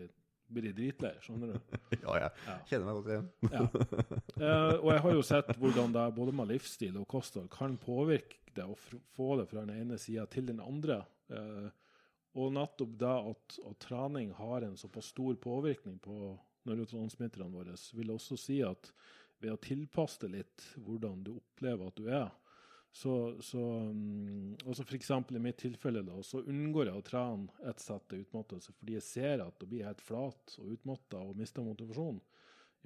blir 0.54 0.74
dritlei, 0.75 1.13
skjønner 1.24 1.54
du? 1.54 1.77
Ja, 2.04 2.13
jeg 2.20 2.32
Ja. 2.48 2.56
kjenner 2.70 2.86
meg 2.88 2.98
godt 3.00 3.10
igjen. 3.13 3.30
Ja. 3.51 3.63
Eh, 4.38 4.75
og 4.84 4.92
jeg 4.94 5.01
har 5.06 5.16
jo 5.18 5.25
sett 5.27 5.51
hvordan 5.60 5.94
det 5.96 6.06
både 6.16 6.34
med 6.36 6.51
livsstil 6.54 6.98
og 7.01 7.08
kosthold 7.12 7.50
kan 7.54 7.77
påvirke 7.82 8.39
det 8.58 8.66
og 8.66 8.77
få 9.16 9.36
det 9.42 9.48
fra 9.51 9.66
den 9.66 9.75
ene 9.84 9.98
sida 10.01 10.25
til 10.32 10.48
den 10.50 10.60
andre. 10.63 11.04
Eh, 11.30 11.68
Og 12.38 12.51
nettopp 12.54 12.92
det 13.01 13.10
at, 13.32 13.56
at 13.66 13.77
trening 13.82 14.32
har 14.38 14.62
en 14.62 14.75
såpass 14.77 15.08
stor 15.10 15.34
påvirkning 15.42 15.96
på 16.04 16.38
neurotransmitterne 16.70 17.50
våre, 17.50 17.74
vil 17.98 18.12
også 18.13 18.38
si 18.38 18.60
at 18.62 18.92
ved 19.42 19.54
å 19.56 19.58
tilpasse 19.62 20.20
det 20.25 20.30
litt 20.36 20.66
hvordan 20.86 21.24
du 21.25 21.32
opplever 21.39 21.88
at 21.89 21.98
du 21.98 22.08
er, 22.12 22.27
så, 22.98 23.13
så 23.46 23.62
også 24.66 24.86
for 24.88 24.98
eksempel 24.98 25.38
i 25.38 25.42
mitt 25.44 25.60
tilfelle 25.62 26.01
da, 26.06 26.16
så 26.25 26.42
unngår 26.50 26.89
jeg 26.89 26.98
å 26.98 27.06
trene 27.06 27.68
ett 27.70 27.82
sett 27.84 28.08
til 28.10 28.24
utmattelse 28.24 28.74
fordi 28.74 28.96
jeg 28.96 29.06
ser 29.06 29.44
at 29.44 29.60
det 29.62 29.68
blir 29.70 29.86
helt 29.86 30.01
flat 30.01 30.56
og 30.58 30.72
utmatta 30.74 31.22
og 31.22 31.38
mister 31.38 31.66
motivasjon 31.66 32.18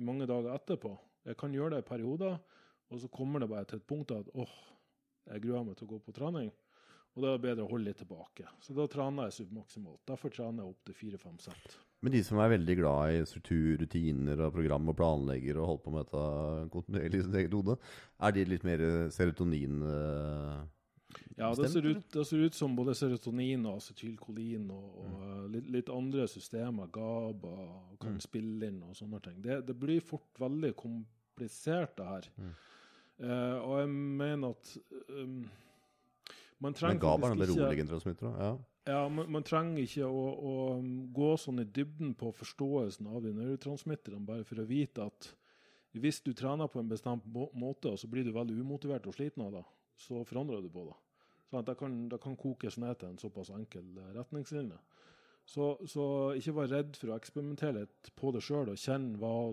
i 0.01 0.07
mange 0.07 0.27
dager 0.27 0.51
etterpå. 0.55 0.91
Jeg 1.29 1.37
kan 1.39 1.55
gjøre 1.55 1.77
det 1.77 1.85
i 1.85 1.87
perioder, 1.87 2.35
og 2.91 2.99
så 2.99 3.07
kommer 3.13 3.43
det 3.43 3.51
bare 3.51 3.69
til 3.69 3.79
et 3.79 3.87
punkt 3.87 4.11
at 4.15 4.27
åh, 4.35 4.53
jeg 5.29 5.43
gruer 5.45 5.63
meg 5.67 5.77
til 5.79 5.87
å 5.87 5.93
gå 5.93 6.01
på 6.03 6.15
trening. 6.17 6.51
Og 7.15 7.23
da 7.25 7.27
er 7.33 7.37
det 7.37 7.43
bedre 7.43 7.63
å 7.65 7.69
holde 7.73 7.89
litt 7.89 7.97
tilbake. 7.99 8.45
Så 8.63 8.73
da 8.77 8.85
trener 8.87 9.27
jeg 9.27 9.33
submaksimalt. 9.41 9.99
Derfor 10.07 10.31
trener 10.31 10.63
jeg 10.63 10.71
opp 10.71 10.85
til 10.87 10.95
fire-fem 10.95 11.37
sett. 11.43 11.73
Men 12.01 12.13
de 12.15 12.21
som 12.23 12.39
er 12.41 12.53
veldig 12.55 12.75
glad 12.79 13.13
i 13.13 13.25
struktur, 13.27 13.75
rutiner 13.81 14.39
og 14.47 14.53
program 14.55 14.87
og 14.89 14.95
planlegger 14.97 15.59
og 15.59 15.67
holder 15.67 15.83
på 15.83 15.91
med 15.93 16.05
dette 16.05 16.69
kontinuerlig 16.73 17.19
i 17.19 17.25
sitt 17.27 17.35
eget 17.41 17.53
hode, 17.57 17.75
er 18.25 18.31
de 18.37 18.45
litt 18.47 18.63
mer 18.65 18.83
serotonin 19.13 19.83
eh, 19.83 20.61
Ja, 21.37 21.51
det 21.53 21.67
ser, 21.73 21.83
ut, 21.91 22.07
det 22.15 22.23
ser 22.25 22.45
ut 22.47 22.55
som 22.55 22.75
både 22.79 22.95
serotonin 22.95 23.65
og 23.67 23.81
acetylkolin 23.81 24.69
og, 24.71 24.87
og 25.03 25.11
Mm. 25.11 25.21
eh, 25.27 25.47
litt, 25.57 25.69
litt 25.75 25.89
andre 25.91 26.27
systemer, 26.31 26.87
GABA, 26.95 27.55
kan 27.99 28.13
Mm. 28.15 28.21
spille 28.23 28.67
inn 28.71 28.81
og 28.87 28.95
sånne 28.95 29.19
ting. 29.21 29.41
Det, 29.43 29.65
det 29.67 29.75
blir 29.77 29.99
fort 30.01 30.39
veldig 30.39 30.71
komplisert, 30.79 31.97
det 31.97 32.05
her. 32.07 32.29
Mm. 32.39 32.53
Eh, 33.19 33.57
og 33.61 33.79
jeg 33.81 33.89
mener 33.89 34.55
at 34.55 34.77
um, 35.09 35.43
man 36.61 36.75
trenger 36.77 37.01
er 37.65 37.67
faktisk 37.67 38.11
ikke. 38.13 38.31
Ja. 38.37 38.51
ja, 38.87 39.01
man, 39.09 39.29
man 39.33 39.45
trenger 39.47 39.81
ikke 39.81 40.07
å, 40.07 40.23
å 40.51 40.55
gå 41.15 41.29
sånn 41.41 41.63
i 41.63 41.67
dybden 41.67 42.13
på 42.19 42.31
forståelsen 42.37 43.09
av 43.09 43.23
de 43.25 43.33
neurotransmitterne 43.37 44.21
bare 44.27 44.45
for 44.47 44.61
å 44.61 44.67
vite 44.69 45.07
at 45.09 45.31
hvis 45.97 46.21
du 46.23 46.31
trener 46.37 46.69
på 46.71 46.79
en 46.79 46.91
bestemt 46.91 47.25
må 47.27 47.49
måte, 47.57 47.91
og 47.91 47.99
så 47.99 48.07
blir 48.07 48.23
du 48.23 48.31
veldig 48.35 48.61
umotivert 48.61 49.07
og 49.09 49.17
sliten 49.17 49.43
av 49.43 49.57
det, 49.57 49.63
så 49.99 50.21
forandrer 50.27 50.63
du 50.63 50.69
på 50.71 50.85
det. 50.87 50.95
Sånn 51.51 51.65
det, 51.67 51.75
kan, 51.79 51.97
det 52.13 52.21
kan 52.23 52.37
kokes 52.39 52.77
ned 52.79 53.01
til 53.01 53.11
en 53.11 53.19
såpass 53.19 53.51
enkel 53.51 53.97
eh, 53.99 54.13
retningslinje. 54.15 54.77
Så, 55.51 55.73
så 55.89 56.05
ikke 56.37 56.53
vær 56.55 56.69
redd 56.71 56.95
for 56.95 57.11
å 57.11 57.17
eksperimentere 57.17 57.81
litt 57.81 58.11
på 58.15 58.31
det 58.31 58.43
sjøl 58.45 58.69
og 58.71 58.79
kjenne 58.79 59.17
hva, 59.19 59.51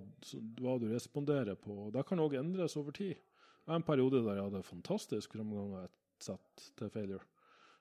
hva 0.61 0.77
du 0.79 0.87
responderer 0.93 1.59
på. 1.59 1.89
Det 1.95 2.05
kan 2.07 2.23
òg 2.23 2.37
endres 2.39 2.77
over 2.79 2.95
tid. 2.95 3.17
Det 3.17 3.73
var 3.73 3.81
en 3.81 3.89
periode 3.89 4.21
der 4.23 4.39
jeg 4.39 4.47
hadde 4.47 4.63
fantastisk 4.69 5.35
framgang 5.35 5.73
av 5.75 5.89
et 5.89 5.97
sett 6.25 6.71
til 6.79 6.91
failure. 6.93 7.25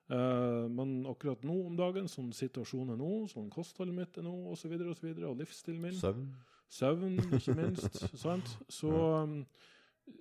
Eh, 0.09 0.67
men 0.71 1.01
akkurat 1.09 1.43
nå 1.43 1.55
om 1.67 1.77
dagen, 1.79 2.07
sånn 2.11 2.29
situasjonen 2.35 2.95
er 2.95 2.99
nå, 3.01 3.13
sånn 3.31 3.49
kostholdet 3.51 3.95
mitt 3.95 4.19
er 4.19 4.27
nå, 4.27 4.35
osv., 4.53 4.53
og, 4.53 4.59
så 4.61 4.71
videre, 4.71 4.91
og, 4.91 4.99
så 4.99 5.07
videre, 5.09 5.31
og 5.31 5.41
livsstilen 5.41 5.81
min, 5.83 5.97
Søvn. 5.99 6.29
søvn 6.71 7.17
ikke 7.39 7.57
minst, 7.57 7.99
sant? 8.25 8.53
Så, 8.71 8.93
um, 8.93 9.41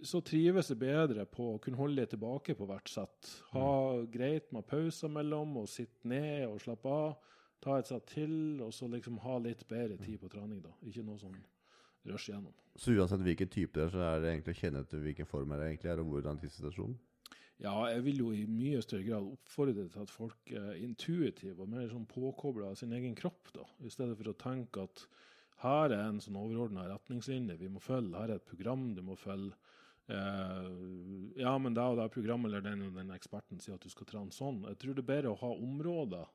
så 0.03 0.21
trives 0.27 0.73
jeg 0.73 0.81
bedre 0.83 1.29
på 1.31 1.53
å 1.53 1.61
kunne 1.63 1.79
holde 1.79 2.01
litt 2.01 2.11
tilbake 2.17 2.57
på 2.59 2.67
hvert 2.67 2.91
sett. 2.91 3.31
Ha 3.53 3.71
greit 4.11 4.51
med 4.57 4.67
pauser 4.67 5.13
mellom, 5.13 5.61
og 5.63 5.71
sitte 5.71 6.11
ned 6.11 6.49
og 6.49 6.59
slappe 6.65 6.91
av. 6.91 7.35
Ta 7.63 7.79
et 7.79 7.89
sett 7.89 8.11
til, 8.11 8.35
og 8.63 8.75
så 8.75 8.91
liksom 8.91 9.21
ha 9.23 9.39
litt 9.43 9.63
bedre 9.71 9.97
tid 10.03 10.19
på 10.21 10.31
trening, 10.33 10.59
da. 10.65 10.75
Ikke 10.87 11.07
noe 11.07 11.23
sånn 11.23 11.39
rush 12.11 12.33
gjennom. 12.33 12.55
Så 12.77 12.93
uansett 12.99 13.23
hvilken 13.23 13.49
type 13.51 13.79
det 13.79 13.87
er, 13.87 13.95
så 13.95 14.03
er 14.03 14.21
det 14.23 14.33
egentlig 14.33 14.57
å 14.57 14.61
kjenne 14.61 14.83
etter 14.83 15.07
hvilken 15.07 15.31
form 15.31 15.55
det 15.55 15.71
egentlig 15.71 15.95
er, 15.95 16.03
og 16.03 16.11
hvordan 16.11 16.43
tidssituasjonen. 16.43 16.99
Ja, 17.63 17.75
jeg 17.89 18.03
vil 18.05 18.19
jo 18.21 18.33
i 18.37 18.43
mye 18.51 18.83
større 18.85 19.07
grad 19.07 19.29
oppfordre 19.31 19.87
til 19.89 20.03
at 20.03 20.13
folk 20.13 20.51
er 20.53 20.77
intuitive 20.77 21.63
og 21.65 21.71
mer 21.73 21.87
sånn 21.89 22.05
påkobla 22.11 22.75
sin 22.77 22.93
egen 22.93 23.17
kropp, 23.17 23.49
da, 23.55 23.65
i 23.81 23.93
stedet 23.93 24.19
for 24.19 24.29
å 24.29 24.37
tenke 24.37 24.85
at 24.85 25.07
her 25.63 25.95
er 25.95 26.03
en 26.11 26.21
sånn 26.21 26.37
overordna 26.37 26.85
retningslinje 26.91 27.57
vi 27.57 27.71
må 27.73 27.81
følge, 27.81 28.19
her 28.19 28.35
er 28.35 28.43
et 28.43 28.51
program 28.51 28.91
du 28.93 29.01
må 29.07 29.17
følge. 29.17 29.57
Eh, 30.07 30.67
ja, 31.41 31.55
men 31.59 31.75
det 31.75 31.83
og 31.83 31.97
det 31.99 32.11
programmet 32.15 32.53
eller 32.53 32.63
den 32.63 32.85
den 32.95 33.15
eksperten 33.17 33.59
sier 33.59 33.75
at 33.75 33.83
du 33.83 33.91
skal 33.91 34.07
trene 34.07 34.35
sånn. 34.35 34.61
Jeg 34.69 34.79
tror 34.83 34.95
det 34.95 35.03
er 35.03 35.09
bedre 35.15 35.33
å 35.33 35.41
ha 35.41 35.51
områder 35.57 36.29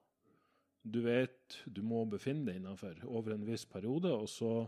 du 0.81 1.03
vet 1.05 1.61
du 1.69 1.83
må 1.85 2.01
befinne 2.09 2.47
deg 2.49 2.57
innenfor 2.57 3.03
over 3.05 3.35
en 3.35 3.45
viss 3.45 3.67
periode, 3.69 4.09
og 4.09 4.25
så 4.29 4.65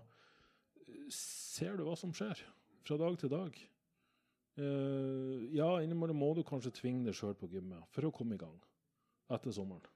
ser 1.09 1.77
du 1.77 1.87
hva 1.87 1.97
som 1.97 2.13
skjer 2.13 2.45
fra 2.85 2.99
dag 3.01 3.17
til 3.17 3.33
dag. 3.33 3.57
Eh, 4.53 5.49
ja, 5.57 5.69
innimellom 5.81 6.19
må 6.19 6.29
du 6.37 6.43
kanskje 6.45 6.73
tvinge 6.77 7.07
deg 7.07 7.17
sjøl 7.17 7.33
på 7.37 7.49
gymmet 7.49 7.89
for 7.93 8.05
å 8.05 8.13
komme 8.13 8.37
i 8.37 8.41
gang 8.41 8.57
etter 9.33 9.55
sommeren. 9.55 9.89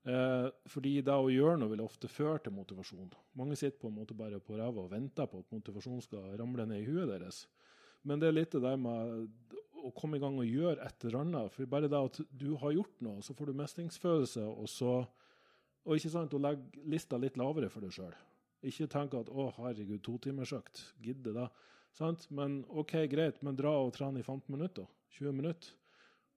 Uh, 0.00 0.48
fordi 0.64 0.94
det 1.04 1.12
å 1.12 1.28
gjøre 1.28 1.58
noe 1.60 1.68
vil 1.74 1.82
ofte 1.84 2.08
føre 2.08 2.38
til 2.40 2.54
motivasjon. 2.56 3.10
Mange 3.36 3.56
sitter 3.60 3.76
på 3.82 3.90
en 3.90 3.98
måte 3.98 4.16
bare 4.16 4.38
på 4.40 4.56
ræva 4.56 4.86
og 4.86 4.94
venter 4.94 5.28
på 5.28 5.42
at 5.42 5.50
motivasjonen 5.52 6.00
skal 6.00 6.38
ramle 6.40 6.64
ned 6.64 6.80
i 6.80 6.86
huet 6.86 7.10
deres. 7.10 7.42
Men 8.08 8.20
det 8.20 8.30
er 8.30 8.36
litt 8.38 8.54
det 8.56 8.62
der 8.64 8.78
med 8.80 9.28
å 9.84 9.92
komme 9.96 10.16
i 10.16 10.22
gang 10.22 10.38
og 10.40 10.48
gjøre 10.48 10.86
et 10.86 11.04
eller 11.04 11.20
annet. 11.20 11.52
For 11.52 11.68
bare 11.68 11.90
det 11.92 12.00
at 12.00 12.20
du 12.32 12.48
har 12.62 12.72
gjort 12.78 13.04
noe, 13.04 13.20
så 13.24 13.36
får 13.36 13.50
du 13.50 13.60
mestringsfølelse, 13.60 14.44
og 14.48 14.68
så 14.68 15.00
Og 15.88 15.96
ikke 15.96 16.10
sant, 16.12 16.34
å 16.36 16.38
legge 16.38 16.82
lista 16.92 17.16
litt 17.16 17.38
lavere 17.40 17.70
for 17.72 17.80
deg 17.80 17.94
sjøl. 17.96 18.12
Ikke 18.68 18.86
tenke 18.86 19.16
at 19.16 19.30
'å, 19.32 19.46
herregud, 19.56 20.02
totimersøkt, 20.04 20.92
gidder 21.00 21.32
det'. 21.32 21.48
Sant? 21.96 22.26
Men 22.30 22.60
OK, 22.68 22.94
greit, 23.10 23.40
men 23.42 23.56
dra 23.58 23.72
og 23.82 23.92
trene 23.96 24.20
i 24.22 24.24
15 24.26 24.46
minutter. 24.54 24.86
20 25.18 25.32
minutter. 25.36 25.72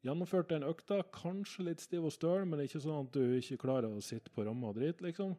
Gjennomført 0.04 0.50
den 0.52 0.66
økta, 0.68 0.98
kanskje 1.16 1.64
litt 1.70 1.80
stiv 1.84 2.10
og 2.10 2.12
støl, 2.12 2.44
men 2.50 2.60
ikke 2.66 2.82
sånn 2.84 3.06
at 3.06 3.14
du 3.16 3.38
ikke 3.38 3.62
klarer 3.62 3.88
å 3.94 4.02
sitte 4.04 4.34
på 4.36 4.44
ramma 4.44 4.74
og 4.74 4.76
drite, 4.76 5.06
liksom. 5.06 5.38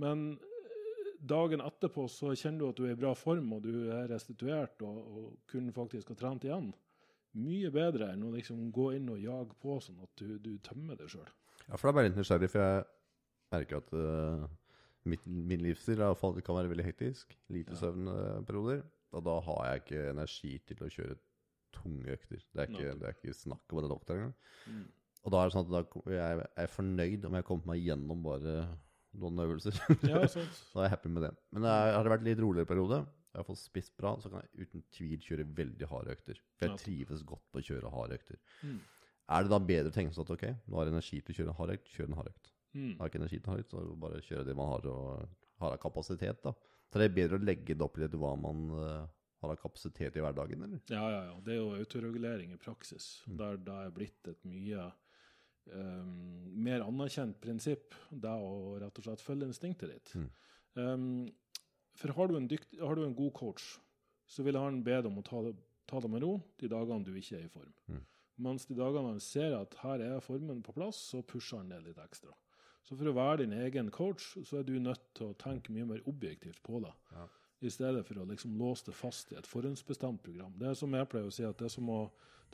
Men 0.00 0.22
eh, 0.38 1.10
dagen 1.20 1.60
etterpå 1.60 2.06
så 2.08 2.30
kjenner 2.38 2.62
du 2.62 2.68
at 2.70 2.78
du 2.80 2.86
er 2.86 2.94
i 2.94 3.00
bra 3.02 3.12
form, 3.18 3.50
og 3.58 3.66
du 3.66 3.90
er 3.92 4.08
restituert 4.08 4.80
og, 4.86 5.02
og 5.02 5.26
kunne 5.50 5.74
faktisk 5.76 6.14
ha 6.14 6.16
trent 6.22 6.46
igjen. 6.48 6.70
Mye 7.36 7.68
bedre 7.74 8.08
enn 8.14 8.24
å 8.24 8.32
liksom 8.32 8.70
gå 8.72 8.92
inn 8.96 9.10
og 9.12 9.20
jage 9.20 9.58
på 9.60 9.76
sånn 9.84 10.00
at 10.06 10.22
du, 10.22 10.38
du 10.40 10.54
tømmer 10.64 10.96
deg 10.96 11.10
sjøl. 11.12 11.28
Ja, 11.66 11.76
for 11.76 11.90
da 11.90 11.98
er 12.00 12.06
jeg 12.06 12.14
litt 12.14 12.22
nysgjerrig, 12.22 12.48
for 12.54 12.64
jeg 12.64 12.86
merker 13.52 13.82
at 13.82 13.92
uh, 13.92 14.46
mitt, 15.10 15.26
min 15.28 15.60
livsstil 15.66 15.98
i 15.98 16.06
hvert 16.06 16.16
fall 16.22 16.38
kan 16.46 16.56
være 16.56 16.72
veldig 16.72 16.86
hektisk. 16.88 17.36
Lite 17.52 17.76
Ja. 17.76 17.82
søvnperioder. 17.82 18.80
Og 19.16 19.24
da 19.24 19.38
har 19.46 19.64
jeg 19.68 19.82
ikke 19.82 20.04
energi 20.12 20.52
til 20.68 20.84
å 20.84 20.90
kjøre 20.92 21.16
tunge 21.78 22.14
økter. 22.14 22.42
Det 22.52 22.62
er 22.64 22.72
ikke, 22.72 22.94
det 23.00 23.08
er 23.08 23.16
ikke 23.16 23.36
snakk 23.36 23.72
om 23.72 23.82
det 23.82 23.92
doktor 23.92 24.18
engang. 24.18 24.34
Mm. 24.68 24.84
Og 25.24 25.34
da 25.34 25.40
er 25.40 25.48
det 25.48 25.56
sånn 25.56 25.78
at 25.78 25.96
jeg 26.14 26.48
er 26.62 26.72
fornøyd 26.72 27.24
om 27.28 27.38
jeg 27.38 27.46
kommer 27.48 27.72
meg 27.72 27.84
gjennom 27.84 28.20
bare 28.24 28.58
noen 29.18 29.44
øvelser. 29.44 29.78
Ja, 30.10 30.22
sant. 30.30 30.60
Da 30.74 30.82
er 30.82 30.88
jeg 30.88 30.94
happy 30.96 31.12
med 31.12 31.26
det. 31.26 31.32
Men 31.54 31.66
det 31.66 31.72
har 31.74 32.04
det 32.04 32.12
vært 32.14 32.28
litt 32.28 32.42
roligere 32.44 32.68
periode, 32.70 33.00
jeg 33.28 33.42
har 33.42 33.46
fått 33.46 33.60
spist 33.60 33.96
bra, 34.00 34.14
så 34.18 34.30
kan 34.32 34.42
jeg 34.42 34.66
uten 34.66 34.84
tvil 34.94 35.18
kjøre 35.22 35.44
veldig 35.58 35.88
harde 35.90 36.14
økter. 36.16 36.38
For 36.56 36.66
jeg 36.66 36.80
trives 36.80 37.24
godt 37.28 37.44
på 37.52 37.60
å 37.60 37.66
kjøre 37.68 37.92
harde 37.92 38.16
økter. 38.18 38.40
Mm. 38.64 38.78
Er 39.36 39.44
det 39.44 39.52
da 39.52 39.58
bedre 39.60 39.92
å 39.92 39.94
tenke 39.94 40.16
sånn 40.16 40.24
at 40.24 40.32
ok, 40.32 40.46
nå 40.64 40.78
har 40.78 40.88
jeg 40.88 40.94
energi 40.94 41.18
til 41.20 41.34
å 41.34 41.36
kjøre 41.38 41.52
en 41.52 41.58
hard 41.58 41.72
økt, 41.74 41.90
kjør 41.92 42.08
en 42.08 42.16
hard 42.18 42.30
økt. 42.32 42.50
Mm. 42.72 42.94
Har 42.98 43.10
ikke 43.10 43.20
energi 43.20 43.38
til 43.38 43.52
hard 43.52 43.62
økt, 43.62 43.74
så 43.74 43.98
bare 44.06 44.22
kjøre 44.24 44.46
det 44.48 44.56
man 44.56 44.70
har, 44.72 44.88
og 44.88 45.60
har 45.60 45.76
av 45.76 45.82
kapasitet, 45.82 46.40
da. 46.46 46.54
Så 46.88 47.00
det 47.00 47.08
er 47.08 47.16
bedre 47.18 47.38
å 47.38 47.44
legge 47.44 47.76
det 47.76 47.84
opp 47.84 47.98
litt 48.00 48.14
hva 48.16 48.32
man 48.40 48.68
eh, 48.72 49.02
har 49.42 49.52
av 49.52 49.60
kapasitet 49.60 50.16
i 50.16 50.22
hverdagen, 50.24 50.64
eller? 50.64 50.80
Ja, 50.90 51.04
ja, 51.12 51.20
ja. 51.30 51.36
Det 51.44 51.54
er 51.54 51.60
jo 51.60 51.76
autoregulering 51.76 52.54
i 52.54 52.60
praksis. 52.60 53.10
Mm. 53.26 53.36
Der 53.40 53.60
det 53.66 53.76
er 53.84 53.94
blitt 53.94 54.30
et 54.32 54.40
mye 54.48 54.88
um, 55.72 56.14
mer 56.64 56.84
anerkjent 56.86 57.38
prinsipp, 57.42 57.94
det 58.10 58.32
å 58.32 58.78
rett 58.82 58.98
og 58.98 59.06
slett 59.06 59.24
følge 59.24 59.50
instinktet 59.50 59.92
ditt. 59.94 60.14
Mm. 60.16 60.28
Um, 60.78 61.06
for 61.98 62.14
har 62.14 62.30
du, 62.30 62.36
en 62.38 62.48
dykt, 62.50 62.78
har 62.80 62.98
du 62.98 63.04
en 63.04 63.16
god 63.16 63.34
coach, 63.36 63.72
så 64.28 64.44
vil 64.46 64.58
han 64.58 64.82
be 64.86 64.96
deg 64.96 65.10
om 65.10 65.20
å 65.20 65.26
ta 65.26 65.42
det, 65.46 65.54
ta 65.88 66.00
det 66.04 66.10
med 66.12 66.22
ro 66.24 66.36
de 66.60 66.70
dagene 66.70 67.06
du 67.06 67.14
ikke 67.16 67.38
er 67.38 67.46
i 67.46 67.52
form. 67.52 67.72
Mm. 67.88 68.04
Mens 68.48 68.68
de 68.68 68.76
dagene 68.78 69.14
han 69.14 69.22
ser 69.22 69.56
at 69.56 69.74
her 69.82 70.02
er 70.04 70.22
formen 70.22 70.60
på 70.62 70.74
plass, 70.76 71.00
så 71.10 71.24
pusher 71.26 71.62
han 71.62 71.72
det 71.72 71.80
litt 71.86 71.98
ekstra. 72.02 72.34
Så 72.88 72.96
for 72.96 73.10
å 73.10 73.12
være 73.18 73.42
din 73.42 73.52
egen 73.52 73.90
coach, 73.92 74.30
så 74.48 74.60
er 74.62 74.64
du 74.64 74.78
nødt 74.80 75.02
til 75.18 75.28
å 75.28 75.36
tenke 75.36 75.72
mye 75.74 75.84
mer 75.90 76.00
objektivt 76.08 76.62
på 76.64 76.80
det. 76.80 76.92
Ja. 77.12 77.26
I 77.60 77.70
stedet 77.74 78.04
for 78.06 78.22
å 78.22 78.24
liksom 78.30 78.54
låse 78.56 78.86
det 78.86 78.94
fast 78.96 79.32
i 79.34 79.36
et 79.36 79.46
forhåndsbestemt 79.50 80.22
program. 80.24 80.54
Det 80.56 80.70
er 80.70 80.76
som 80.78 80.94
jeg 80.96 81.08
pleier 81.10 81.26
å 81.28 81.34
si, 81.34 81.44
at 81.44 81.58
det 81.58 81.66
er 81.68 81.74
som 81.74 81.88
å, 81.92 81.98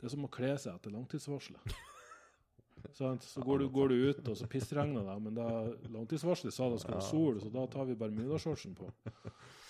det 0.01 0.09
er 0.09 0.13
som 0.15 0.25
å 0.27 0.31
kle 0.33 0.49
seg 0.59 0.73
etter 0.75 0.91
langtidsvarselet. 0.95 1.75
Sant? 2.99 3.23
Så 3.25 3.41
går 3.41 3.59
du, 3.63 3.69
går 3.73 3.89
du 3.89 3.95
ut, 4.09 4.19
og 4.29 4.35
så 4.37 4.47
pissregner 4.51 5.05
det, 5.07 5.15
men 5.23 5.37
da 5.37 5.45
langtidsvarselet 5.93 6.53
sa 6.53 6.67
det 6.69 6.81
skulle 6.83 6.99
være 6.99 7.07
sol, 7.07 7.39
så 7.41 7.49
da 7.53 7.63
tar 7.71 7.87
vi 7.89 7.95
bermudashortsen 8.01 8.75
på. 8.77 8.89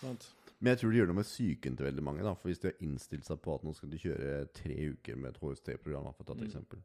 Sant? 0.02 0.26
Men 0.60 0.72
jeg 0.74 0.82
tror 0.82 0.92
det 0.92 1.00
gjør 1.02 1.10
noe 1.12 1.20
med 1.20 1.28
psyken 1.30 1.78
til 1.78 1.88
veldig 1.90 2.04
mange, 2.10 2.24
da. 2.26 2.34
For 2.40 2.50
hvis 2.50 2.62
de 2.64 2.72
har 2.72 2.84
innstilt 2.88 3.28
seg 3.28 3.40
på 3.44 3.56
at 3.56 3.64
nå 3.68 3.74
skal 3.76 3.92
de 3.92 4.00
kjøre 4.02 4.34
tre 4.56 4.76
uker 4.96 5.20
med 5.20 5.34
et 5.36 5.40
HST-program, 5.44 6.10
for 6.16 6.24
å 6.26 6.28
ta 6.32 6.36
et 6.38 6.44
Mm. 6.44 6.48
eksempel, 6.50 6.84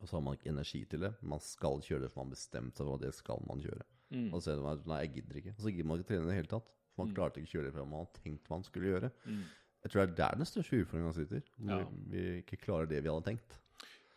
og 0.00 0.08
så 0.08 0.16
har 0.16 0.22
man 0.26 0.34
ikke 0.36 0.50
energi 0.52 0.84
til 0.84 1.00
det, 1.00 1.14
man 1.22 1.40
skal 1.40 1.80
kjøre 1.80 2.02
det 2.06 2.10
for 2.12 2.22
man 2.24 2.30
har 2.30 2.36
bestemt 2.36 2.76
seg 2.76 2.86
for 2.86 2.94
at 2.98 3.00
det 3.06 3.14
skal 3.14 3.42
man 3.48 3.60
kjøre. 3.64 3.82
Mm. 4.10 4.28
Og 4.34 4.42
så 4.42 4.52
er 4.52 4.56
det 4.60 4.72
at 4.72 4.86
nei, 4.86 4.98
jeg 5.06 5.12
gidder 5.16 5.36
ikke. 5.40 5.54
Og 5.56 5.62
så 5.64 5.70
gidder 5.74 5.88
man 5.90 5.98
ikke 6.02 6.08
trene 6.12 6.22
i 6.26 6.30
det 6.30 6.34
hele 6.40 6.52
tatt. 6.52 6.68
For 6.94 7.04
man 7.04 7.08
Mm. 7.12 7.14
klarte 7.16 7.40
ikke 7.40 7.48
å 7.48 7.54
kjøre 7.56 7.64
det 7.64 7.72
for 7.74 7.84
man 7.86 8.04
hadde 8.04 8.20
tenkt 8.22 8.50
man 8.50 8.62
skulle 8.64 8.90
gjøre. 8.92 9.10
Mm. 9.26 9.42
Jeg 9.82 9.90
tror 9.92 10.00
det 10.06 10.10
er 10.12 10.16
der 10.16 10.36
den 10.36 10.46
største 10.46 10.80
utfordringa 10.82 11.12
sitter. 11.14 11.42
Når 11.58 11.78
Ja. 11.80 11.88
vi 12.10 12.42
ikke 12.42 12.56
klarer 12.62 12.86
det 12.88 13.02
vi 13.02 13.08
hadde 13.10 13.24
tenkt. 13.24 13.58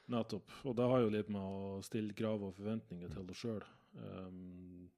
Nettopp. 0.09 0.49
Og 0.65 0.75
det 0.75 0.85
har 0.89 0.99
jo 1.01 1.09
litt 1.09 1.29
med 1.29 1.41
å 1.41 1.83
stille 1.83 2.13
krav 2.13 2.41
og 2.43 2.55
forventninger 2.55 3.09
til 3.13 3.25
deg 3.25 3.35
sjøl. 3.35 3.63
Um, 3.95 4.89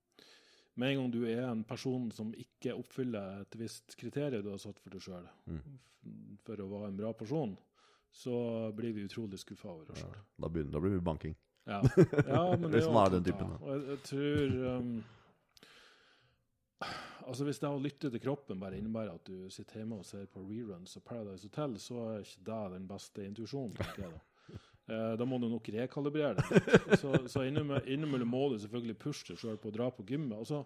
med 0.76 0.91
en 0.91 0.98
gang 1.02 1.12
du 1.12 1.26
er 1.28 1.50
en 1.52 1.63
person 1.67 2.12
som 2.12 2.32
ikke 2.34 2.74
oppfyller 2.78 3.41
et 3.41 3.58
visst 3.60 3.96
kriterium 4.00 4.44
du 4.44 4.50
har 4.52 4.58
satt 4.58 4.80
for 4.80 4.89
deg 4.89 5.02
sjøl, 5.02 5.28
Mm. 5.48 5.80
for 6.46 6.56
å 6.56 6.70
være 6.70 6.88
en 6.88 6.98
bra 6.98 7.12
person, 7.13 7.58
så 8.12 8.36
blir 8.76 8.93
vi 8.93 9.08
utrolig 9.08 9.39
skuffa 9.39 9.71
over 9.71 9.91
oss 9.93 10.04
Ja. 10.04 10.12
Da, 10.38 10.50
begynner, 10.50 10.76
da 10.76 10.84
blir 10.84 10.97
det 10.97 11.06
banking. 11.06 11.36
Ja. 11.63 11.82
ja, 12.28 12.43
men 12.58 12.71
det 12.71 12.82
er 12.84 12.97
er 13.04 13.10
den 13.15 13.24
typen, 13.24 13.54
da. 13.54 13.58
Og 13.62 13.71
jeg, 13.71 13.84
jeg 13.88 14.00
tror 14.10 14.78
um, 14.78 15.04
Altså 17.28 17.45
Hvis 17.45 17.60
det 17.62 17.69
å 17.69 17.80
lytte 17.80 18.10
til 18.10 18.19
kroppen 18.24 18.60
bare 18.60 18.80
innebærer 18.80 19.13
at 19.13 19.30
du 19.30 19.50
sitter 19.54 19.80
hjemme 19.80 20.00
og 20.02 20.06
ser 20.06 20.26
på 20.26 20.41
reruns 20.41 20.97
av 20.97 21.04
Paradise 21.06 21.45
Hotel, 21.45 21.78
så 21.80 22.00
er 22.10 22.26
ikke 22.26 22.45
det 22.50 22.62
den 22.74 22.88
beste 22.89 23.26
intuisjonen. 23.28 23.78
Da 23.78 24.10
Eh, 24.91 25.13
Da 25.15 25.26
må 25.26 25.38
du 25.39 25.47
nok 25.47 25.69
rekalibrere 25.71 26.36
det. 26.41 26.97
Så, 27.00 27.13
så 27.30 27.43
innimellom 27.45 28.28
må 28.28 28.47
du 28.52 28.58
selvfølgelig 28.60 28.97
pushe 29.00 29.28
deg 29.30 29.39
sjøl 29.39 29.60
på 29.62 29.69
å 29.69 29.76
dra 29.76 29.89
på 29.93 30.04
gymmet. 30.10 30.34
Altså, 30.41 30.63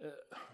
eh, 0.00 0.48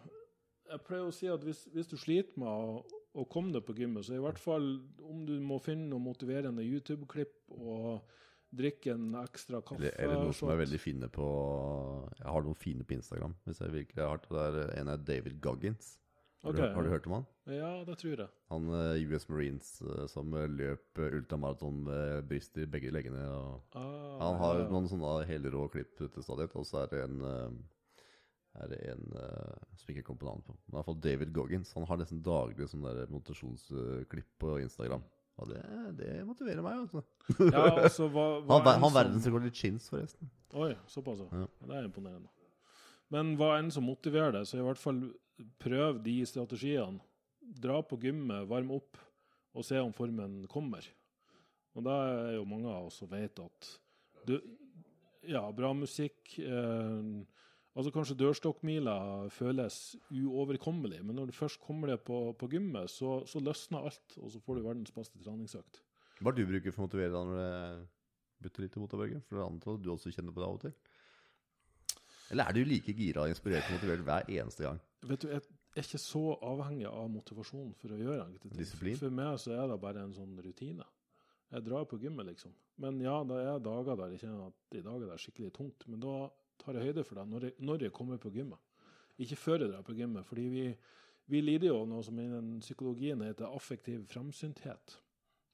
jeg 0.68 0.82
pleier 0.84 1.06
å 1.08 1.14
si 1.14 1.30
at 1.32 1.44
hvis, 1.46 1.62
hvis 1.72 1.88
du 1.88 1.96
sliter 1.96 2.36
med 2.42 2.50
å, 2.50 2.82
å 3.16 3.24
komme 3.30 3.54
deg 3.54 3.64
på 3.66 3.76
gymmet, 3.78 4.06
så 4.06 4.18
i 4.18 4.22
hvert 4.22 4.40
fall 4.40 4.66
om 5.04 5.24
du 5.28 5.38
må 5.40 5.58
finne 5.62 5.88
noe 5.90 6.02
motiverende 6.02 6.64
YouTube-klipp 6.66 7.54
og 7.56 8.04
drikke 8.54 8.94
en 8.94 9.12
ekstra 9.20 9.60
kaffe 9.60 9.82
Eller, 9.82 9.96
eller 10.04 10.24
noen 10.24 10.36
som 10.36 10.50
er 10.52 10.60
veldig 10.62 10.80
fine 10.80 11.08
på 11.12 11.28
Jeg 12.16 12.28
har 12.32 12.44
noen 12.46 12.58
fine 12.58 12.86
på 12.86 12.96
Instagram, 12.96 13.34
hvis 13.44 13.62
jeg 13.64 13.74
virkelig 13.74 14.04
har 14.04 14.14
hørt 14.14 14.28
det. 14.30 14.44
er 14.44 14.76
En 14.80 14.92
er 14.92 15.08
David 15.10 15.40
Goggins. 15.44 15.96
Har, 16.42 16.52
okay. 16.52 16.68
du, 16.68 16.74
har 16.74 16.86
du 16.86 16.88
hørt 16.92 17.06
om 17.08 17.14
han? 17.16 17.24
Ja, 17.50 17.70
det 17.84 17.96
tror 17.98 18.20
jeg. 18.22 18.28
Han 18.52 18.68
eh, 18.70 19.00
US 19.10 19.26
Marines 19.28 19.70
eh, 19.82 20.04
som 20.06 20.30
eh, 20.38 20.46
løp 20.46 21.00
ultramaraton 21.02 21.80
med 21.88 22.28
bryst 22.30 22.60
i 22.62 22.66
begge 22.70 22.92
leggene. 22.94 23.24
Ah, 23.74 24.20
han 24.22 24.38
har 24.38 24.62
ja. 24.62 24.68
noen 24.70 24.86
sånne 24.90 25.26
helrå 25.26 25.66
klipp 25.72 25.98
til 25.98 26.22
stadighet, 26.22 26.54
og 26.54 26.68
så 26.68 26.84
er 26.84 26.92
det 26.92 27.02
en 27.08 27.58
er 28.58 28.70
det 28.72 28.78
en 28.92 29.04
uh, 29.14 29.58
som 29.76 29.92
ikke 29.92 30.02
kom 30.08 30.18
på 30.18 30.26
navnet 30.26 30.46
på. 30.48 30.54
Men 30.66 30.72
i 30.72 30.76
hvert 30.78 30.88
fall 30.88 31.00
David 31.04 31.32
Goggins. 31.36 31.72
Han 31.76 31.86
har 31.86 32.00
nesten 32.00 32.22
daglig 32.24 32.68
sånn 32.70 32.82
der 32.86 33.06
motivasjonsklipp 33.12 34.30
på 34.42 34.56
Instagram. 34.64 35.04
Og 35.38 35.52
det, 35.52 35.60
det 36.00 36.14
motiverer 36.26 36.64
meg, 36.64 36.80
altså. 36.86 37.04
Ja, 37.54 37.64
altså, 37.84 38.08
hva, 38.10 38.24
hva 38.42 38.56
Han, 38.58 38.66
han 38.82 38.88
som- 38.88 38.96
verdensrekord 38.96 39.46
i 39.46 39.52
chins, 39.54 39.86
forresten. 39.92 40.30
Oi, 40.58 40.72
såpass. 40.90 41.20
Ja, 41.30 41.44
Det 41.62 41.76
er 41.78 41.86
imponerende. 41.86 42.30
Men 43.14 43.36
hva 43.38 43.52
enn 43.60 43.70
som 43.72 43.86
motiverer 43.86 44.34
deg, 44.34 44.48
så 44.48 44.58
i 44.58 44.64
hvert 44.66 44.80
fall 44.82 44.98
prøv 45.62 46.00
de 46.04 46.16
strategiene. 46.28 46.98
Dra 47.62 47.78
på 47.86 47.96
gymmet, 48.02 48.48
varm 48.50 48.74
opp, 48.74 48.98
og 49.56 49.64
se 49.64 49.78
om 49.80 49.94
formen 49.96 50.42
kommer. 50.50 50.84
Og 51.78 51.86
da 51.86 51.94
er 52.10 52.34
jo 52.40 52.44
mange 52.48 52.68
av 52.68 52.88
oss 52.90 52.98
som 53.00 53.08
vet 53.12 53.38
at 53.40 53.70
du, 54.26 54.34
Ja, 55.28 55.44
bra 55.54 55.70
musikk 55.76 56.34
eh, 56.42 57.08
Altså 57.78 57.92
Kanskje 57.94 58.16
dørstokkmila 58.18 58.94
føles 59.30 59.76
uoverkommelig, 60.10 60.98
men 61.06 61.14
når 61.14 61.28
du 61.30 61.36
først 61.36 61.60
kommer 61.62 61.92
deg 61.92 62.00
på, 62.02 62.32
på 62.34 62.48
gymmet, 62.50 62.90
så, 62.90 63.20
så 63.30 63.38
løsner 63.38 63.86
alt, 63.86 64.16
og 64.18 64.32
så 64.34 64.40
får 64.42 64.58
du 64.58 64.64
verdens 64.64 64.94
beste 64.96 65.20
treningsøkt. 65.22 65.78
Hva 66.18 66.32
er 66.32 66.34
det 66.34 66.46
du 66.46 66.50
bruker 66.50 66.74
for 66.74 66.82
å 66.82 66.88
motivere 66.88 67.12
deg 67.14 67.28
når 67.28 67.38
det 67.38 67.84
butter 68.42 68.64
litt 68.64 68.74
i 68.74 68.82
motorbølgen? 68.82 69.22
For 69.28 69.38
det 69.38 69.44
antar 69.46 69.78
du 69.78 69.92
også 69.94 70.10
kjenner 70.10 70.34
på 70.34 70.42
det 70.42 70.48
av 70.48 70.56
og 70.56 70.64
til? 70.64 70.74
Eller 72.34 72.50
er 72.50 72.58
du 72.58 72.66
like 72.66 72.96
gira 72.98 73.28
inspirert 73.30 73.70
og 73.70 73.78
motivert 73.78 74.02
hver 74.10 74.26
eneste 74.34 74.66
gang? 74.66 74.82
Vet 75.08 75.22
du, 75.22 75.28
jeg 75.30 75.44
er 75.78 75.86
ikke 75.86 76.02
så 76.02 76.24
avhengig 76.50 76.90
av 76.90 77.06
motivasjon 77.14 77.70
for 77.78 77.94
å 77.94 78.00
gjøre 78.02 78.26
enkelte. 78.26 78.58
Disiplin? 78.58 78.98
For 78.98 79.14
meg 79.14 79.38
så 79.38 79.54
er 79.54 79.70
det 79.70 79.78
bare 79.86 80.02
en 80.02 80.18
sånn 80.18 80.34
rutine. 80.42 80.86
Jeg 81.54 81.64
drar 81.64 81.86
på 81.88 81.96
gymmet, 82.02 82.26
liksom. 82.28 82.52
Men 82.82 82.98
ja, 83.00 83.22
det 83.24 83.38
er 83.38 83.62
dager 83.64 83.96
der 84.02 84.12
jeg 84.12 84.26
kjenner 84.26 84.50
at 84.50 84.76
i 84.76 84.82
dag 84.84 84.98
er 84.98 85.14
det 85.14 85.22
skikkelig 85.22 85.54
tungt. 85.56 85.86
Men 85.88 86.02
da 86.02 86.16
tar 86.60 86.78
jeg 86.78 86.90
høyde 86.90 87.04
for 87.06 87.20
det 87.20 87.26
når 87.30 87.48
jeg, 87.48 87.56
når 87.64 87.84
jeg 87.86 87.94
kommer 87.96 88.20
på 88.22 88.32
gymmet. 88.34 88.60
Ikke 89.18 89.38
før 89.38 89.64
jeg 89.64 89.72
drar 89.72 89.84
på 89.86 89.96
gymmet. 89.98 90.26
Fordi 90.26 90.46
vi, 90.52 90.64
vi 91.26 91.42
lider 91.42 91.72
jo 91.72 91.82
av 91.82 91.90
noe 91.90 92.06
som 92.06 92.18
innen 92.22 92.58
psykologien 92.62 93.22
heter 93.26 93.50
affektiv 93.50 94.04
framsynthet. 94.10 94.98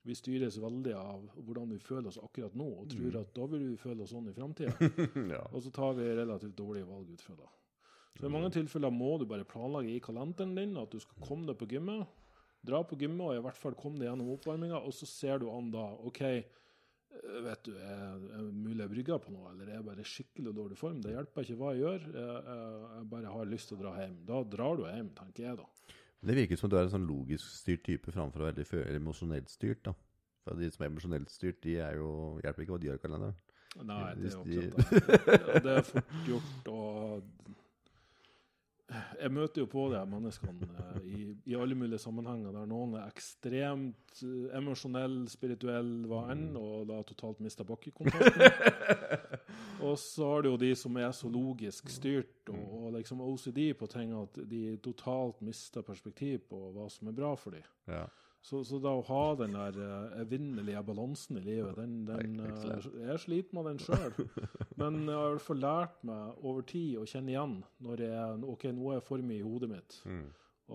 Vi 0.05 0.13
styres 0.17 0.59
veldig 0.61 0.93
av 1.01 1.23
hvordan 1.39 1.71
vi 1.73 1.81
føler 1.81 2.11
oss 2.11 2.21
akkurat 2.21 2.53
nå, 2.61 2.67
og 2.83 2.91
tror 2.93 3.15
at 3.23 3.31
da 3.37 3.47
vil 3.49 3.63
vi 3.71 3.77
føle 3.81 4.05
oss 4.05 4.13
sånn 4.13 4.29
i 4.29 4.35
framtida. 4.37 4.75
ja. 5.35 5.41
Og 5.49 5.63
så 5.65 5.73
tar 5.73 5.95
vi 5.97 6.11
relativt 6.13 6.59
dårlige 6.59 6.91
valg 6.91 7.09
ut 7.09 7.25
fra 7.25 7.39
det. 7.39 7.49
Så 8.19 8.29
i 8.29 8.31
mange 8.31 8.51
tilfeller 8.55 8.93
må 8.95 9.15
du 9.19 9.25
bare 9.27 9.47
planlegge 9.49 9.95
i 9.95 10.03
kalenderen 10.05 10.53
din 10.59 10.77
at 10.79 10.93
du 10.93 11.01
skal 11.03 11.25
komme 11.25 11.49
deg 11.49 11.57
på 11.59 11.71
gymmet. 11.73 12.05
Dra 12.65 12.83
på 12.85 12.99
gymmet 13.01 13.25
og 13.25 13.39
i 13.39 13.43
hvert 13.47 13.59
fall 13.59 13.75
komme 13.81 13.99
deg 13.99 14.11
gjennom 14.11 14.29
oppvarminga, 14.37 14.79
og 14.85 14.93
så 14.95 15.09
ser 15.09 15.41
du 15.41 15.49
an 15.53 15.73
da 15.73 15.89
OK, 16.05 16.21
vet 17.45 17.67
du, 17.67 17.75
er 17.79 18.15
er 18.39 18.47
mulig 18.49 18.81
jeg 18.83 18.93
brygger 18.93 19.21
på 19.23 19.35
noe, 19.35 19.53
eller 19.53 19.69
er 19.69 19.79
jeg 19.79 19.87
bare 19.87 20.07
skikkelig 20.09 20.55
dårlig 20.57 20.79
form? 20.79 21.03
Det 21.05 21.15
hjelper 21.15 21.47
ikke 21.47 21.59
hva 21.61 21.75
jeg 21.75 21.85
gjør, 21.85 22.09
jeg, 22.15 22.41
jeg, 22.49 22.89
jeg 22.95 23.07
bare 23.13 23.35
har 23.37 23.53
lyst 23.53 23.71
til 23.71 23.79
å 23.79 23.83
dra 23.85 23.95
hjem. 24.01 24.17
Da 24.31 24.41
drar 24.57 24.81
du 24.81 24.85
hjem, 24.89 25.13
tenker 25.19 25.49
jeg 25.49 25.61
da. 25.61 25.69
Det 26.25 26.37
virker 26.39 26.57
som 26.57 26.71
du 26.73 26.77
er 26.79 26.87
en 26.87 26.95
sånn 26.95 27.09
logisk 27.09 27.49
styrt 27.61 27.85
type 27.85 28.13
framfor 28.15 28.43
å 28.43 28.47
være 28.49 28.65
veldig 28.65 29.01
emosjonelt 29.01 29.51
styrt. 29.53 29.83
da. 29.91 29.95
For 30.45 30.61
de 30.61 30.71
som 30.73 30.85
er 30.85 30.93
emosjonelt 30.93 31.33
styrt, 31.33 31.61
de 31.65 31.79
er 31.85 31.99
jo, 32.01 32.09
hjelper 32.45 32.65
ikke 32.65 32.75
hva 32.75 32.81
de 32.81 32.89
gjør 32.91 33.01
i 33.01 33.03
kalenderen. 33.03 33.37
Nei, 33.75 34.03
det 34.21 34.31
er 34.31 34.37
jo 34.37 34.43
ikke. 34.45 34.85
akkurat 34.85 35.45
det. 35.45 35.65
Det 35.65 35.75
er 35.75 35.87
fort 35.89 36.29
gjort 36.31 36.69
å 36.71 36.81
Jeg 38.93 39.33
møter 39.33 39.63
jo 39.63 39.69
på 39.71 39.87
de 39.89 40.01
menneskene 40.07 40.67
eh, 40.69 41.05
i, 41.09 41.23
i 41.49 41.55
alle 41.57 41.77
mulige 41.79 42.03
sammenhenger 42.03 42.53
der 42.53 42.67
noen 42.69 42.99
er 42.99 43.09
ekstremt 43.09 44.21
eh, 44.21 44.51
emosjonell, 44.59 45.23
spirituell, 45.33 45.93
hva 46.11 46.27
enn, 46.35 46.51
og 46.61 46.91
da 46.91 46.99
totalt 47.09 47.41
mista 47.45 47.65
bakkekontakten. 47.65 48.45
og 49.87 49.97
så 50.01 50.29
har 50.35 50.45
du 50.45 50.51
jo 50.51 50.61
de 50.61 50.75
som 50.77 51.01
er 51.01 51.09
så 51.17 51.31
logisk 51.33 51.89
styrt 51.95 52.53
og, 52.53 52.67
og 52.83 52.93
liksom 52.99 53.25
OCD 53.25 53.63
på 53.79 53.89
ting 53.91 54.13
at 54.19 54.43
de 54.53 54.77
totalt 54.85 55.41
mister 55.47 55.87
perspektiv 55.87 56.45
på 56.53 56.61
hva 56.77 56.91
som 56.93 57.09
er 57.09 57.17
bra 57.17 57.33
for 57.41 57.57
dem. 57.57 57.65
Ja. 57.89 58.05
Så, 58.45 58.61
så 58.69 58.77
da 58.77 58.91
å 58.93 59.05
ha 59.09 59.23
den 59.41 59.55
der 59.57 59.77
uh, 59.81 60.17
evinnelige 60.21 60.83
balansen 60.85 61.39
i 61.41 61.45
livet, 61.47 61.79
den, 61.79 62.03
den 62.05 62.35
så 62.61 62.75
eh, 62.77 63.07
Jeg 63.09 63.23
sliter 63.23 63.57
med 63.57 63.71
den 63.71 63.81
sjøl. 63.81 64.19
Men 64.81 64.99
jeg 65.07 65.17
har 65.17 65.31
i 65.31 65.37
hvert 65.39 65.47
fall 65.47 65.63
lært 65.65 66.03
meg 66.05 66.45
over 66.45 66.67
tid 66.69 66.99
å 67.01 67.07
kjenne 67.09 67.33
igjen 67.33 67.55
når 67.87 68.05
jeg 68.05 68.43
OK, 68.53 68.67
nå 68.77 68.93
er 68.93 69.07
for 69.07 69.25
mye 69.25 69.41
i 69.41 69.47
hodet 69.47 69.71
mitt. 69.73 69.97
Mm. 70.05 70.27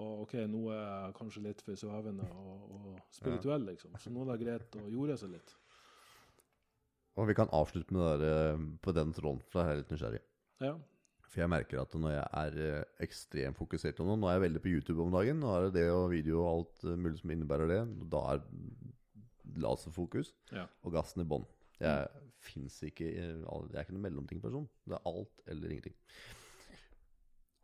Og 0.01 0.25
OK, 0.25 0.36
nå 0.49 0.63
er 0.73 0.82
jeg 0.82 1.15
kanskje 1.19 1.45
litt 1.45 1.62
for 1.65 1.77
svevende 1.77 2.25
og, 2.41 2.65
og 2.73 2.89
spirituell, 3.13 3.69
liksom. 3.69 3.93
Så 4.01 4.13
nå 4.13 4.25
er 4.25 4.34
det 4.34 4.47
greit 4.47 4.82
å 4.82 4.89
jorde 4.89 5.19
seg 5.21 5.38
litt. 5.38 5.53
Og 7.21 7.29
vi 7.29 7.38
kan 7.38 7.53
avslutte 7.53 7.93
med 7.93 8.05
det 8.05 8.17
der, 8.23 8.53
eh, 8.55 8.67
på 8.82 8.97
den 8.97 9.13
tråden, 9.13 9.45
for 9.45 9.62
jeg 9.62 9.75
er 9.75 9.84
litt 9.84 9.93
nysgjerrig. 9.93 10.25
Ja. 10.65 10.73
For 11.30 11.44
jeg 11.44 11.52
merker 11.54 11.82
at 11.84 11.94
når 11.94 12.15
jeg 12.15 12.28
er 12.42 12.56
eh, 12.65 12.86
ekstremt 13.06 13.58
fokusert 13.60 13.98
på 14.00 14.06
noe 14.08 14.18
Nå 14.18 14.30
er 14.32 14.39
jeg 14.39 14.46
veldig 14.48 14.62
på 14.63 14.72
YouTube 14.72 15.04
om 15.04 15.12
dagen. 15.13 15.38
Nå 15.44 15.52
er 15.54 15.68
det 15.68 15.76
det 15.78 15.88
og 15.94 16.08
video 16.13 16.39
og 16.42 16.50
alt 16.56 16.88
eh, 16.89 16.98
mulig 16.98 17.20
som 17.22 17.34
innebærer 17.36 17.70
det. 17.70 17.82
Da 18.10 18.24
er 18.34 18.44
laserfokus 19.60 20.34
Ja. 20.54 20.65
og 20.84 20.94
gassen 20.94 21.22
i 21.24 21.28
bånn. 21.30 21.46
Jeg 21.80 22.10
fins 22.44 22.76
ikke 22.84 23.08
Jeg 23.08 23.39
er 23.46 23.82
ikke 23.84 23.96
noen 23.96 24.06
mellomtingperson. 24.08 24.68
Det 24.88 24.98
er 24.98 25.08
alt 25.10 25.44
eller 25.48 25.70
ingenting. 25.76 25.96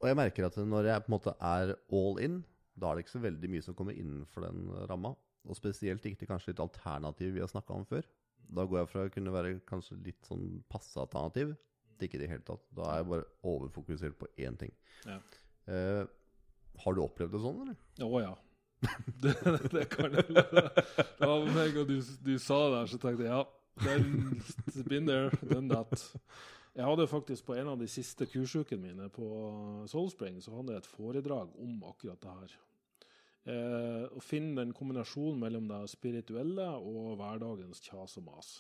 Og 0.02 0.10
jeg 0.10 0.18
merker 0.20 0.46
at 0.48 0.58
når 0.62 0.90
jeg 0.92 1.04
på 1.06 1.10
en 1.10 1.16
måte 1.18 1.34
er 1.40 1.76
all 1.96 2.20
in, 2.22 2.42
da 2.76 2.90
er 2.92 2.96
det 3.00 3.06
ikke 3.06 3.16
så 3.18 3.24
veldig 3.24 3.50
mye 3.50 3.64
som 3.66 3.76
kommer 3.78 3.96
innenfor 3.98 4.46
den 4.46 4.66
ramma. 4.90 5.14
Og 5.46 5.56
spesielt 5.58 6.04
ikke 6.06 6.20
til 6.24 6.30
kanskje 6.30 6.52
litt 6.54 6.60
alternativ 6.64 7.34
vi 7.36 7.42
har 7.44 7.50
snakka 7.52 7.74
om 7.78 7.86
før. 7.88 8.06
Da 8.46 8.66
går 8.66 8.82
jeg 8.84 8.90
fra 8.92 9.06
å 9.08 9.14
kunne 9.14 9.34
være 9.34 9.54
kanskje 9.66 9.98
litt 10.06 10.28
sånn 10.28 10.60
passe 10.70 11.00
alternativ 11.02 11.56
ikke 12.04 12.20
i 12.20 12.24
det 12.24 12.32
hele 12.32 12.46
tatt. 12.48 12.64
Da 12.76 12.90
er 12.92 13.02
jeg 13.02 13.10
bare 13.12 13.28
overfokusert 13.48 14.18
på 14.20 14.28
én 14.44 14.58
ting. 14.60 14.74
Ja. 15.06 15.20
Eh, 15.72 16.04
har 16.84 16.96
du 16.96 17.04
opplevd 17.06 17.36
det 17.36 17.44
sånn, 17.44 17.62
eller? 17.66 17.78
Å 18.06 18.24
ja. 18.24 18.34
Det, 19.24 19.32
det 19.72 19.86
kan 19.90 20.14
jeg 20.14 20.26
Da 20.30 21.30
med 21.42 21.62
en 21.62 21.72
gang 21.74 21.88
du, 21.90 21.96
du 22.22 22.34
sa 22.44 22.58
det 22.70 22.82
her, 22.82 22.90
så 22.92 23.00
tenkte 23.02 23.24
jeg 23.26 23.32
ja, 23.32 23.46
den 23.86 24.44
been 24.90 25.08
there, 25.08 25.32
done 25.48 25.72
that. 25.72 26.04
Jeg 26.76 26.84
hadde 26.84 27.08
faktisk 27.08 27.48
på 27.48 27.56
en 27.56 27.72
av 27.72 27.80
de 27.80 27.88
siste 27.88 28.28
kursukene 28.28 28.84
mine 28.84 29.10
på 29.16 29.26
Soulspring, 29.88 30.42
så 30.44 30.58
hadde 30.58 30.76
jeg 30.76 30.84
et 30.84 30.92
foredrag 30.92 31.56
om 31.64 31.84
akkurat 31.88 32.20
det 32.22 32.36
her. 32.42 32.56
Eh, 33.46 34.06
å 34.12 34.22
finne 34.26 34.58
den 34.58 34.74
kombinasjonen 34.76 35.40
mellom 35.40 35.70
det 35.70 35.84
spirituelle 35.92 36.66
og 36.82 37.16
hverdagens 37.20 37.84
kjas 37.86 38.18
og 38.20 38.28
mas. 38.28 38.56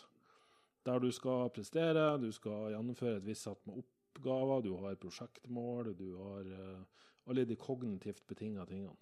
Der 0.85 0.99
du 1.01 1.09
skal 1.11 1.49
prestere, 1.55 2.11
du 2.21 2.29
skal 2.35 2.71
gjennomføre 2.75 3.17
et 3.17 3.25
visst 3.25 3.47
sett 3.47 3.61
med 3.65 3.81
oppgaver, 3.81 4.61
du 4.65 4.75
har 4.83 4.99
prosjektmål, 5.01 5.95
du 5.97 6.11
har 6.19 6.45
eh, 6.45 6.83
alle 7.29 7.45
de 7.49 7.57
kognitivt 7.57 8.21
betinga 8.29 8.65
tingene. 8.69 8.93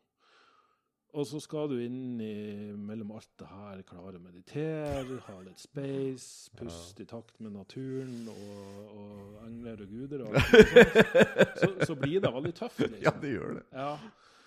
Og 1.14 1.28
så 1.30 1.38
skal 1.44 1.68
du 1.70 1.76
inn 1.78 2.18
i 2.26 2.72
mellom 2.74 3.12
alt 3.14 3.30
det 3.38 3.46
her 3.46 3.82
klare 3.86 4.18
å 4.18 4.22
meditere, 4.24 5.20
ha 5.28 5.36
litt 5.46 5.62
space, 5.62 6.50
puste 6.58 7.04
i 7.04 7.10
takt 7.10 7.36
med 7.44 7.54
naturen 7.54 8.24
og, 8.32 8.80
og 8.96 9.44
engler 9.46 9.84
og 9.86 9.92
guder. 9.94 10.24
Og 10.26 10.40
alt 10.40 10.56
sånt. 10.56 11.60
så, 11.62 11.70
så 11.92 11.98
blir 12.00 12.24
det 12.24 12.32
veldig 12.34 12.54
tøft, 12.58 12.82
liksom. 12.96 13.04
Ja, 13.06 13.14
det 13.22 13.36
gjør 13.36 13.60
det. 13.60 13.66
Ja. 13.78 13.92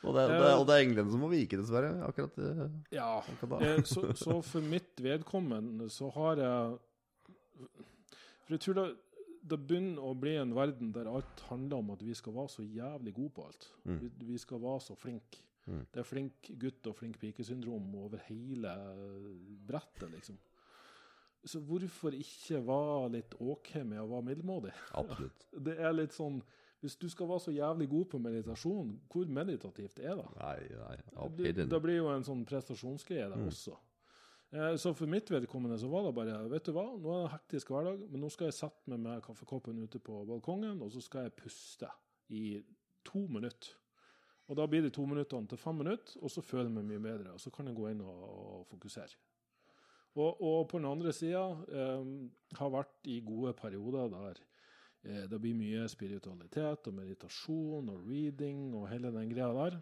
Og 0.06 0.14
det, 0.14 0.24
det, 0.32 0.50
og 0.56 0.66
det 0.66 0.74
er 0.74 0.82
englene 0.88 1.10
som 1.14 1.22
må 1.22 1.30
vike, 1.30 1.60
dessverre. 1.60 1.92
Akkurat, 2.08 2.34
eh, 2.42 2.66
ja. 2.98 3.12
akkurat 3.22 3.54
da. 3.54 3.60
Eh, 3.70 3.80
Så, 3.86 4.08
så 4.18 4.40
for 4.44 4.66
mitt 4.74 4.98
vedkommende 5.06 5.86
så 5.90 6.10
har 6.18 6.42
jeg 6.42 6.76
For 7.56 8.54
jeg 8.54 8.60
tror 8.62 8.74
det, 8.78 8.86
det 9.46 9.58
begynner 9.66 10.02
å 10.06 10.14
bli 10.18 10.36
en 10.40 10.54
verden 10.56 10.92
der 10.94 11.08
alt 11.10 11.40
handler 11.50 11.78
om 11.82 11.90
at 11.94 12.02
vi 12.06 12.14
skal 12.18 12.34
være 12.34 12.52
så 12.52 12.62
jævlig 12.66 13.14
gode 13.14 13.32
på 13.36 13.44
alt. 13.46 13.68
Mm. 13.84 13.98
Vi, 14.02 14.10
vi 14.32 14.38
skal 14.42 14.60
være 14.62 14.80
så 14.86 14.96
flinke. 14.98 15.42
Mm. 15.66 15.80
Det 15.92 15.98
er 16.02 16.06
flink 16.06 16.50
gutt 16.62 16.86
og 16.86 16.94
flink 16.94 17.16
pike-syndrom 17.18 17.88
over 17.98 18.20
hele 18.28 18.74
brettet, 19.66 20.10
liksom. 20.12 20.36
Så 21.46 21.60
hvorfor 21.62 22.14
ikke 22.14 22.58
være 22.66 23.10
litt 23.14 23.34
OK 23.38 23.72
med 23.86 24.00
å 24.02 24.06
være 24.10 24.26
middelmådig? 24.32 24.72
Absolutt. 25.00 25.44
Det 25.62 25.76
er 25.78 25.92
litt 25.94 26.14
sånn 26.16 26.40
Hvis 26.82 26.96
du 27.00 27.06
skal 27.10 27.26
være 27.30 27.40
så 27.46 27.52
jævlig 27.54 27.86
god 27.90 28.04
på 28.12 28.18
meditasjon, 28.20 28.90
hvor 29.10 29.26
meditativt 29.32 29.98
er 30.02 30.18
det? 30.20 30.26
Nei, 30.36 30.58
nei. 30.76 31.66
Det 31.70 31.78
blir 31.82 31.96
jo 32.02 32.10
en 32.12 32.26
sånn 32.26 32.42
prestasjonsgreie 32.46 33.26
der 33.30 33.38
Mm. 33.40 33.46
også. 33.48 33.74
Eh, 34.54 34.76
så 34.78 34.92
for 34.94 35.10
mitt 35.10 35.30
vedkommende 35.30 35.78
så 35.78 35.88
var 35.90 36.06
det 36.06 36.14
bare 36.14 36.36
Vet 36.52 36.68
du 36.68 36.74
hva, 36.76 36.86
nå 36.94 37.12
er 37.12 37.18
det 37.22 37.26
en 37.26 37.34
hektisk 37.34 37.72
hverdag, 37.74 38.04
men 38.10 38.22
nå 38.22 38.30
skal 38.32 38.50
jeg 38.50 38.58
sette 38.60 38.92
meg 38.92 39.02
med 39.02 39.24
kaffekoppen 39.24 39.82
ute 39.82 40.00
på 40.02 40.22
balkongen, 40.28 40.82
og 40.84 40.92
så 40.94 41.02
skal 41.02 41.26
jeg 41.26 41.36
puste 41.40 41.90
i 42.30 42.60
to 43.06 43.26
minutter. 43.30 43.74
Og 44.46 44.58
da 44.58 44.66
blir 44.70 44.84
det 44.84 44.92
to 44.94 45.02
minuttene 45.08 45.50
til 45.50 45.58
fem 45.58 45.80
minutter, 45.82 46.20
og 46.22 46.30
så 46.30 46.42
føler 46.44 46.68
jeg 46.68 46.76
meg 46.76 46.90
mye 46.92 47.02
bedre. 47.02 47.32
Og 47.34 47.42
så 47.42 47.50
kan 47.50 47.66
jeg 47.66 47.74
gå 47.78 47.88
inn 47.90 48.04
og, 48.06 48.20
og 48.26 48.68
fokusere. 48.70 49.18
Og, 50.16 50.38
og 50.40 50.60
på 50.70 50.78
den 50.78 50.88
andre 50.88 51.12
sida 51.12 51.42
eh, 51.68 52.04
har 52.56 52.70
vært 52.72 53.10
i 53.10 53.18
gode 53.26 53.52
perioder 53.58 54.08
der 54.14 54.38
eh, 54.38 55.26
det 55.28 55.40
blir 55.42 55.58
mye 55.58 55.84
spiritualitet 55.92 56.88
og 56.88 56.96
meditasjon 56.96 57.90
og 57.92 58.06
reading 58.06 58.70
og 58.78 58.88
hele 58.94 59.12
den 59.12 59.28
greia 59.34 59.50
der. 59.58 59.76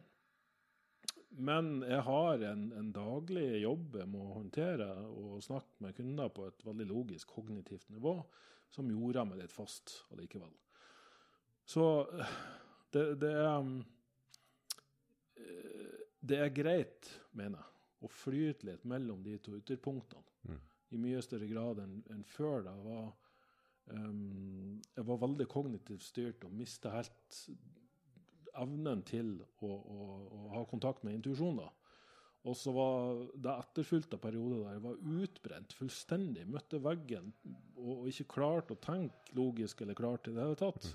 Men 1.37 1.81
jeg 1.83 2.03
har 2.07 2.43
en, 2.47 2.67
en 2.79 2.91
daglig 2.95 3.63
jobb 3.65 3.97
jeg 3.99 4.11
må 4.11 4.25
håndtere 4.37 4.87
og 5.11 5.43
snakke 5.43 5.83
med 5.83 5.97
kunder 5.97 6.31
på 6.35 6.47
et 6.47 6.67
veldig 6.67 6.87
logisk 6.87 7.33
kognitivt 7.35 7.89
nivå, 7.91 8.15
som 8.71 8.91
gjorde 8.91 9.25
meg 9.27 9.41
litt 9.43 9.55
fast 9.55 9.97
allikevel. 10.15 10.53
Så 11.67 11.87
det, 12.95 13.05
det 13.23 13.33
er 13.33 13.67
eh, 15.41 15.99
Det 16.21 16.39
er 16.41 16.55
greit, 16.55 17.11
mener 17.33 17.59
jeg, 17.59 17.71
å 18.05 18.09
flyte 18.13 18.69
litt 18.69 18.85
mellom 18.89 19.23
de 19.25 19.37
to 19.43 19.57
ytterpunktene. 19.59 20.25
Mm. 20.49 20.63
I 20.95 21.01
mye 21.03 21.23
større 21.25 21.49
grad 21.51 21.81
enn 21.83 21.99
en 22.15 22.25
før. 22.29 22.63
Da 22.65 22.75
var, 22.85 23.11
um, 23.91 24.81
jeg 24.95 25.05
var 25.09 25.23
veldig 25.25 25.47
kognitivt 25.51 26.05
styrt 26.05 26.45
og 26.47 26.55
mista 26.55 26.93
helt 26.95 27.41
evnen 28.63 29.03
til 29.07 29.37
å, 29.63 29.71
å, 29.71 30.05
å 30.39 30.45
ha 30.55 30.63
kontakt 30.71 31.05
med 31.07 31.19
intuisjon. 31.19 31.63
Og 32.45 32.57
så 32.61 32.75
var 32.77 33.23
det 33.41 33.53
etterfulgt 33.55 34.15
av 34.17 34.21
perioder 34.21 34.61
der 34.61 34.75
jeg 34.77 34.85
var 34.85 35.05
utbrent 35.25 35.77
fullstendig. 35.79 36.45
Møtte 36.53 36.81
veggen 36.85 37.31
og, 37.47 37.93
og 38.03 38.09
ikke 38.11 38.29
klarte 38.37 38.77
å 38.77 38.83
tenke 38.85 39.37
logisk 39.37 39.81
eller 39.81 39.97
klart 39.97 40.29
i 40.29 40.35
det 40.35 40.45
hele 40.45 40.59
tatt. 40.61 40.91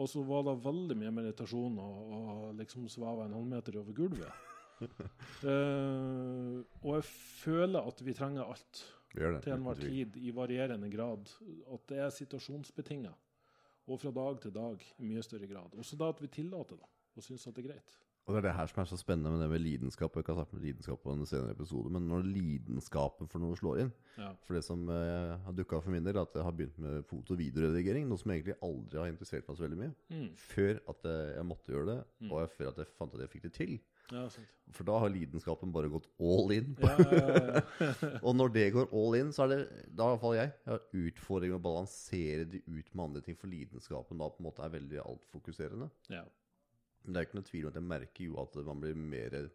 Og 0.00 0.08
så 0.08 0.22
var 0.24 0.46
det 0.48 0.56
veldig 0.64 0.96
mye 0.98 1.12
meditasjon 1.20 1.78
og, 1.82 2.16
og 2.16 2.56
liksom 2.58 2.88
sveva 2.90 3.28
en 3.28 3.36
halvmeter 3.36 3.78
over 3.78 3.94
gulvet. 3.94 4.48
uh, 4.82 6.58
og 6.82 6.90
jeg 6.96 7.06
føler 7.06 7.92
at 7.92 8.02
vi 8.02 8.16
trenger 8.18 8.48
alt 8.48 8.82
til 9.12 9.52
enhver 9.52 9.78
tid 9.78 10.16
i 10.18 10.32
varierende 10.34 10.90
grad. 10.90 11.28
At 11.70 11.86
det 11.92 12.00
er 12.02 12.16
situasjonsbetinga. 12.16 13.12
Og 13.86 14.00
fra 14.00 14.12
dag 14.14 14.40
til 14.42 14.54
dag 14.54 14.84
i 14.98 15.06
mye 15.06 15.22
større 15.26 15.48
grad. 15.50 15.74
Også 15.78 15.98
da 15.98 16.10
at 16.12 16.22
vi 16.22 16.30
tillater 16.30 16.78
det 16.78 16.90
og 17.16 17.24
syns 17.26 17.46
at 17.46 17.56
det 17.56 17.64
er 17.64 17.72
greit. 17.72 17.96
Og 18.22 18.34
det 18.36 18.38
er 18.38 18.44
det 18.46 18.54
her 18.54 18.68
som 18.70 18.80
er 18.82 18.86
så 18.86 18.96
spennende 19.00 19.32
med 19.34 19.40
det 19.42 19.48
med 19.50 19.60
lidenskap. 19.64 20.14
Jeg 20.14 20.24
kan 20.28 20.36
snakke 20.38 20.54
med 20.54 20.62
lidenskap 20.62 21.00
på 21.02 21.10
en 21.12 21.24
senere 21.26 21.56
episode, 21.56 21.90
men 21.90 22.04
når 22.06 22.22
lidenskapen 22.28 23.26
for 23.28 23.42
noe 23.42 23.56
slår 23.58 23.80
inn 23.82 23.92
Ja. 24.16 24.28
For 24.46 24.54
det 24.54 24.62
som 24.66 24.84
eh, 24.92 25.32
har 25.42 25.52
dukka 25.56 25.78
opp 25.80 25.84
for 25.88 25.90
min 25.94 26.04
del, 26.06 26.14
er 26.16 26.22
at 26.22 26.34
jeg 26.38 26.44
har 26.46 26.52
begynt 26.54 26.78
med 26.78 27.02
foto- 27.08 27.34
og 27.34 27.40
videoredigering. 27.40 28.06
Noe 28.06 28.20
som 28.20 28.30
egentlig 28.30 28.54
aldri 28.62 29.00
har 29.00 29.08
interessert 29.10 29.48
meg 29.48 29.56
så 29.58 29.64
veldig 29.66 29.78
mye. 29.80 29.94
Mm. 30.12 30.28
Før 30.36 30.78
at 30.92 31.08
jeg, 31.08 31.32
jeg 31.38 31.46
måtte 31.50 31.72
gjøre 31.74 31.88
det, 31.90 31.98
Mm. 32.22 32.30
og 32.36 32.50
før 32.54 32.68
at 32.70 32.78
jeg 32.78 32.86
fant 32.98 33.14
at 33.14 33.20
jeg 33.24 33.32
fikk 33.32 33.42
det 33.48 33.52
til. 33.56 33.72
Ja. 34.12 34.26
For 34.76 34.84
da 34.84 34.98
har 35.00 35.08
lidenskapen 35.10 35.72
bare 35.72 35.88
gått 35.90 36.06
all 36.20 36.52
in. 36.54 36.76
Ja, 36.82 36.94
ja, 37.00 37.62
ja. 37.80 38.18
Og 38.26 38.34
når 38.36 38.52
det 38.52 38.66
går 38.74 38.90
all 38.92 39.14
in, 39.18 39.30
så 39.32 39.44
er 39.46 39.48
det 39.54 39.60
Da 39.96 40.04
i 40.04 40.12
hvert 40.12 40.20
fall 40.20 40.34
jeg. 40.36 40.52
Jeg 40.66 40.72
har 40.74 40.82
utfordringer 41.06 41.56
med 41.56 41.62
å 41.62 41.66
balansere 41.66 42.44
det 42.52 42.60
ut 42.68 42.94
med 42.94 43.04
andre 43.06 43.22
ting, 43.24 43.36
for 43.40 43.48
lidenskapen 43.50 44.18
da 44.20 44.28
på 44.28 44.42
en 44.42 44.46
måte 44.50 44.62
er 44.66 44.74
veldig 44.78 45.00
altfokuserende. 45.06 45.90
ja. 46.12 46.22
Men 47.04 47.12
det 47.14 47.20
er 47.20 47.26
ikke 47.26 47.38
noe 47.40 47.48
tvil 47.50 47.64
om 47.66 47.72
at 47.72 47.74
jeg 47.80 47.88
merker 47.90 48.24
jo 48.28 48.38
at 48.42 48.54
man 48.66 48.80
blir 48.80 48.94
mer 48.94 49.34
eh, 49.34 49.48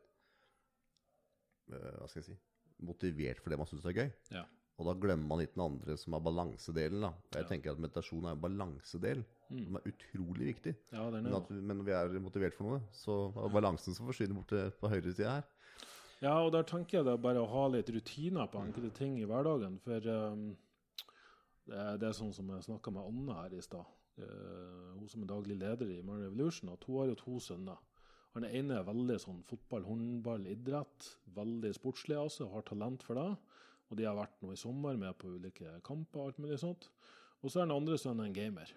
Hva 1.72 2.08
skal 2.10 2.22
jeg 2.22 2.30
si 2.32 2.38
motivert 2.86 3.40
for 3.42 3.50
det 3.50 3.58
man 3.58 3.66
syns 3.66 3.86
er 3.90 3.96
gøy. 3.98 4.10
Ja. 4.36 4.44
Og 4.78 4.86
da 4.86 4.94
glemmer 5.02 5.26
man 5.32 5.40
litt 5.42 5.56
den 5.56 5.64
andre, 5.64 5.96
som 5.98 6.14
er 6.14 6.20
balansedelen. 6.22 7.02
da. 7.02 7.10
Jeg 7.34 7.42
Ja. 7.44 7.48
tenker 7.50 7.72
at 7.72 7.80
meditasjon 7.82 8.26
er 8.26 8.32
en 8.36 8.42
balansedel, 8.42 9.24
Mm. 9.50 9.64
som 9.66 9.76
er 9.78 9.82
utrolig 9.90 10.46
viktig. 10.54 10.76
ja 10.92 11.10
den 11.10 11.24
Men, 11.24 11.34
er 11.34 11.38
at, 11.38 11.50
vi- 11.50 11.62
men 11.62 11.84
vi 11.86 11.92
er 11.92 12.20
motivert 12.20 12.54
for 12.54 12.64
noe, 12.66 12.82
så 12.92 13.34
er 13.36 13.50
balansen 13.50 13.96
som 13.96 14.06
forsvinner 14.06 14.36
bort 14.36 14.80
på 14.80 14.88
høyre 14.90 15.12
side 15.16 15.26
her. 15.28 15.44
Ja, 16.22 16.38
og 16.46 16.52
der 16.52 16.62
tenker 16.64 16.98
jeg 17.00 17.06
det 17.06 17.14
er 17.14 17.18
bare 17.18 17.40
å 17.42 17.48
ha 17.50 17.68
litt 17.68 17.88
rutiner 17.90 18.48
på 18.52 18.62
enkelte 18.64 18.94
ting 18.94 19.18
i 19.20 19.26
hverdagen. 19.26 19.80
For 19.82 19.98
um, 20.08 20.56
det, 21.66 21.76
er, 21.76 21.98
det 21.98 22.04
er 22.10 22.14
sånn 22.14 22.34
som 22.34 22.48
jeg 22.48 22.62
snakka 22.64 22.92
med 22.92 23.04
Anne 23.08 23.34
her 23.34 23.58
i 23.58 23.62
stad. 23.62 23.86
Eh, 24.18 24.96
hun 24.98 25.10
som 25.12 25.24
er 25.24 25.30
daglig 25.30 25.58
leder 25.60 25.92
i 25.94 26.02
Modern 26.02 26.26
Revolution, 26.26 26.72
at 26.74 26.88
hun 26.88 27.02
har 27.02 27.12
jo 27.12 27.20
to 27.22 27.38
sønner. 27.44 27.78
Han 28.38 28.46
ene 28.46 28.80
er 28.80 28.88
veldig 28.88 29.18
sånn 29.22 29.44
fotball, 29.48 29.86
håndball, 29.88 30.46
idrett. 30.50 31.12
Veldig 31.38 31.72
sportslig 31.78 32.18
altså, 32.20 32.50
har 32.54 32.66
talent 32.68 33.06
for 33.06 33.18
det. 33.18 33.30
Og 33.88 33.98
de 33.98 34.06
har 34.06 34.18
vært 34.18 34.36
nå 34.44 34.52
i 34.54 34.60
sommer 34.60 34.98
med 35.00 35.16
på 35.18 35.32
ulike 35.38 35.78
kamper 35.88 36.22
og 36.22 36.30
alt 36.32 36.42
mulig 36.44 36.60
sånt. 36.62 36.90
Og 37.42 37.50
så 37.50 37.62
er 37.62 37.70
den 37.70 37.78
andre 37.78 37.98
sønnen 38.02 38.28
en 38.28 38.36
gamer. 38.36 38.74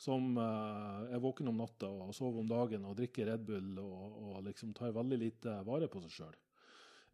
Som 0.00 0.38
eh, 0.42 1.12
er 1.14 1.22
våken 1.22 1.50
om 1.52 1.60
natta 1.60 1.90
og 1.90 2.14
sover 2.16 2.42
om 2.42 2.50
dagen 2.50 2.86
og 2.88 2.96
drikker 2.98 3.30
Red 3.30 3.44
Bull 3.46 3.78
og, 3.82 4.16
og 4.26 4.40
liksom 4.48 4.74
tar 4.74 4.96
veldig 4.96 5.20
lite 5.20 5.58
vare 5.68 5.90
på 5.90 6.02
seg 6.02 6.16
sjøl. 6.18 6.40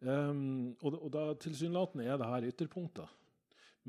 Um, 0.01 0.71
og 0.81 0.95
og 0.97 1.15
tilsynelatende 1.43 2.07
er 2.09 2.17
det 2.17 2.29
her 2.31 2.47
ytterpunkter. 2.49 3.11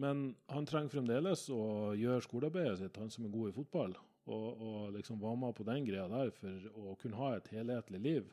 Men 0.00 0.32
han 0.48 0.66
trenger 0.68 0.94
fremdeles 0.94 1.44
å 1.52 1.92
gjøre 1.98 2.24
skolearbeidet 2.24 2.78
sitt, 2.80 2.98
han 3.00 3.12
som 3.12 3.26
er 3.26 3.34
god 3.34 3.50
i 3.50 3.56
fotball. 3.56 3.96
Og, 4.30 4.46
og 4.62 4.92
liksom 4.94 5.18
var 5.20 5.34
med 5.36 5.54
på 5.58 5.66
den 5.66 5.84
greia 5.84 6.06
der 6.08 6.30
for 6.36 6.68
å 6.78 6.94
kunne 7.00 7.18
ha 7.18 7.32
et 7.36 7.50
helhetlig 7.52 8.00
liv. 8.00 8.30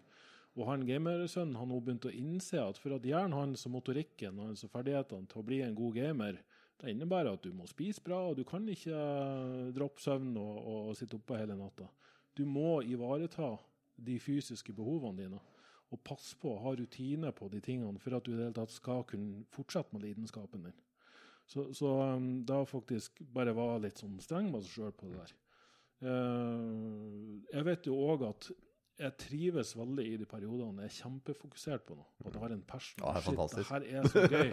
Og 0.57 0.67
han 0.69 0.85
gamersønnen 0.85 1.57
har 1.57 1.67
nå 1.69 1.79
begynt 1.81 2.07
å 2.09 2.13
innse 2.13 2.61
at 2.61 2.79
for 2.81 2.95
at 2.95 3.05
hjernen 3.05 3.37
hans 3.37 3.65
og 3.67 3.73
motorikken 3.77 4.37
og 4.37 4.51
hans 4.51 4.65
og 4.65 4.73
ferdighetene 4.73 5.29
til 5.29 5.41
å 5.41 5.45
bli 5.45 5.61
en 5.65 5.77
god 5.77 5.97
gamer, 5.97 6.39
det 6.79 6.93
innebærer 6.93 7.35
at 7.35 7.43
du 7.43 7.51
må 7.51 7.67
spise 7.67 8.01
bra, 8.03 8.21
og 8.29 8.37
du 8.39 8.45
kan 8.47 8.63
ikke 8.71 8.99
droppe 9.75 10.03
søvn 10.03 10.31
og, 10.39 10.59
og 10.71 10.91
sitte 10.95 11.17
oppe 11.19 11.39
hele 11.41 11.57
natta. 11.59 11.89
Du 12.37 12.45
må 12.47 12.79
ivareta 12.87 13.51
de 13.99 14.15
fysiske 14.23 14.71
behovene 14.75 15.25
dine, 15.25 15.41
og 15.89 16.03
passe 16.05 16.37
på 16.39 16.53
å 16.53 16.61
ha 16.63 16.75
rutine 16.77 17.33
på 17.35 17.49
de 17.51 17.59
tingene 17.65 17.99
for 17.99 18.15
at 18.15 18.23
du 18.23 18.31
i 18.31 18.37
det 18.37 18.45
hele 18.45 18.55
tatt 18.55 18.71
skal 18.71 19.03
kunne 19.09 19.43
fortsette 19.51 19.95
med 19.95 20.05
lidenskapen 20.05 20.69
din. 20.69 20.77
Så, 21.49 21.65
så 21.73 21.89
um, 22.15 22.43
da 22.45 22.59
faktisk 22.69 23.21
bare 23.33 23.55
var 23.57 23.79
litt 23.81 23.97
sånn 23.97 24.19
streng 24.21 24.51
med 24.53 24.61
seg 24.65 24.75
sjøl 24.75 24.91
på 24.99 25.09
det 25.09 25.17
der. 25.23 25.31
Uh, 25.99 27.39
jeg 27.51 27.65
vet 27.67 27.89
jo 27.89 27.97
òg 28.05 28.25
at 28.29 28.49
jeg 28.99 29.15
trives 29.21 29.71
veldig 29.79 30.05
i 30.05 30.15
de 30.19 30.27
periodene 30.27 30.83
jeg 30.85 30.91
er 30.91 30.95
kjempefokusert 31.05 31.85
på 31.87 31.95
noe. 31.97 32.07
At 32.25 32.33
jeg 32.35 32.43
har 32.43 32.53
en 32.55 32.63
passion. 32.67 33.01
Ja, 33.01 33.13
det 33.15 33.33
er 33.33 33.51
Shit, 33.53 33.69
her 33.71 33.85
er 34.01 34.09
så 34.11 34.23
gøy. 34.27 34.49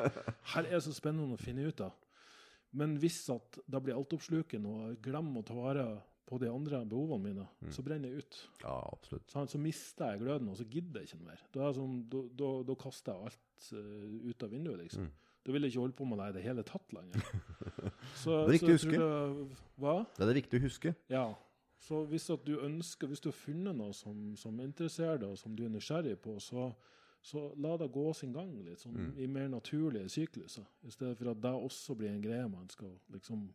Her 0.55 0.69
er 0.71 0.85
så 0.85 0.93
spennende 0.95 1.35
å 1.37 1.41
finne 1.43 1.67
ut 1.67 1.83
av. 1.83 1.97
Men 2.77 2.95
hvis 3.03 3.19
at 3.35 3.59
det 3.67 3.81
blir 3.83 3.97
altoppslukende 3.99 4.71
og 4.71 5.01
glemmer 5.03 5.43
å 5.43 5.47
ta 5.49 5.57
vare 5.59 5.87
på 6.27 6.39
de 6.43 6.49
andre 6.51 6.81
behovene 6.91 7.23
mine, 7.23 7.45
Mm. 7.63 7.71
så 7.75 7.83
brenner 7.87 8.11
jeg 8.11 8.25
ut. 8.25 8.39
Ja, 8.63 8.77
absolutt. 8.93 9.29
Så, 9.31 9.45
så 9.51 9.59
mister 9.63 10.11
jeg 10.13 10.23
gløden, 10.25 10.49
og 10.51 10.57
så 10.59 10.65
gidder 10.71 11.03
jeg 11.03 11.11
ikke 11.11 11.21
noe 11.21 11.29
mer. 11.33 11.45
Da, 11.55 11.69
er 11.69 11.77
sånn, 11.77 12.01
da, 12.11 12.23
da, 12.41 12.49
da 12.67 12.75
kaster 12.83 13.13
jeg 13.15 13.31
alt 13.31 13.69
uh, 13.79 14.31
ut 14.31 14.43
av 14.47 14.51
vinduet, 14.55 14.81
liksom. 14.83 15.07
Mm. 15.07 15.26
Da 15.47 15.53
vil 15.55 15.63
jeg 15.63 15.71
ikke 15.73 15.81
holde 15.85 15.95
på 15.95 16.05
med 16.11 16.19
det 16.19 16.27
i 16.29 16.35
det 16.37 16.43
hele 16.43 16.63
tatt 16.67 16.93
lenger. 16.97 17.23
Så, 18.23 18.41
Det 18.49 18.49
er 18.49 18.55
viktig 18.57 18.73
å 18.73 18.79
huske. 18.81 18.99
det- 18.99 19.59
Hva? 19.79 19.93
Det 20.17 20.25
er 20.25 20.31
det 20.33 20.37
viktig 20.43 20.59
å 20.59 20.65
huske. 20.67 20.95
Ja. 21.13 21.27
Så 21.79 22.01
hvis 22.11 22.27
du 22.45 22.57
ønsker, 22.65 23.07
hvis 23.07 23.21
du 23.23 23.29
har 23.29 23.37
funnet 23.39 23.77
noe 23.79 23.93
som, 23.95 24.35
som 24.41 24.59
interesserer 24.65 25.21
deg, 25.23 25.29
og 25.31 25.39
som 25.39 25.55
du 25.55 25.63
er 25.67 25.71
nysgjerrig 25.71 26.17
på, 26.25 26.35
så, 26.43 26.71
så 27.23 27.45
la 27.63 27.77
det 27.79 27.93
gå 27.95 28.09
sin 28.17 28.33
gang 28.35 28.51
litt 28.65 28.81
sånn 28.83 28.97
Mm. 28.97 29.13
i 29.23 29.27
mer 29.29 29.49
naturlige 29.53 30.09
sykluser. 30.11 30.67
I 30.83 30.91
stedet 30.91 31.17
for 31.21 31.31
at 31.31 31.41
det 31.45 31.53
også 31.55 31.95
blir 31.95 32.11
en 32.11 32.23
greie 32.25 32.49
man 32.49 32.67
skal 32.73 32.91
liksom 33.13 33.47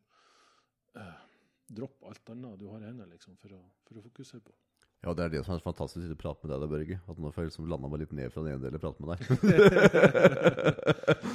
eh, 0.96 1.20
droppe 1.72 2.08
alt 2.08 2.30
annet 2.30 2.60
du 2.60 2.68
har 2.70 2.80
i 2.80 2.86
hendene, 2.88 3.10
liksom, 3.12 3.36
for 3.42 3.50
å, 3.58 3.62
for 3.88 4.00
å 4.00 4.04
fokusere 4.06 4.42
på. 4.48 4.54
Ja, 5.02 5.16
det 5.18 5.24
er 5.24 5.32
det 5.34 5.40
som 5.42 5.56
er 5.56 5.62
så 5.62 5.66
fantastisk 5.66 6.14
å 6.14 6.18
prate 6.20 6.46
med 6.46 6.52
deg, 6.54 6.62
da, 6.62 6.68
Børge. 6.70 6.98
At 7.10 7.18
nå 7.18 7.32
får 7.34 7.42
jeg 7.42 7.50
liksom 7.50 7.70
landa 7.72 7.90
meg 7.90 8.04
litt 8.04 8.12
ned 8.14 8.34
fra 8.34 8.44
den 8.46 8.54
ene 8.54 8.62
delen 8.62 8.78
og 8.78 8.84
prate 8.84 9.02
med 9.02 9.08
deg. 9.16 9.22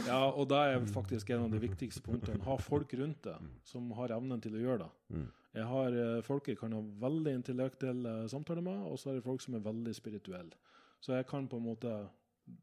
Ja, 0.07 0.21
og 0.31 0.47
det 0.49 0.59
er 0.63 0.85
faktisk 0.95 1.31
en 1.35 1.49
av 1.49 1.51
de 1.51 1.59
viktigste 1.61 2.01
punktene. 2.05 2.39
Ha 2.47 2.55
folk 2.63 2.93
rundt 2.99 3.27
deg 3.27 3.49
som 3.67 3.89
har 3.99 4.15
evnen 4.15 4.39
til 4.43 4.55
å 4.55 4.63
gjøre 4.63 4.85
det. 4.85 4.91
Mm. 5.17 5.27
Jeg 5.57 5.67
har 5.73 5.97
eh, 6.03 6.21
folk 6.25 6.51
jeg 6.51 6.61
kan 6.61 6.77
ha 6.77 6.83
veldig 7.03 7.33
intellektuelle 7.41 8.13
samtaler 8.31 8.65
med, 8.65 8.85
og 8.87 9.01
så 9.01 9.11
er 9.11 9.19
det 9.19 9.27
folk 9.27 9.43
som 9.43 9.57
er 9.59 9.65
veldig 9.67 9.95
spirituelle. 9.99 10.55
Så 11.03 11.17
jeg 11.17 11.27
kan 11.29 11.49
på 11.51 11.59
en 11.59 11.67
måte 11.67 11.93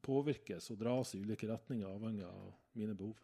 påvirkes 0.05 0.71
og 0.71 0.79
dras 0.81 1.13
i 1.17 1.21
ulike 1.23 1.49
retninger 1.51 1.89
avhengig 1.89 2.25
av 2.27 2.53
mine 2.79 2.95
behov. 2.97 3.19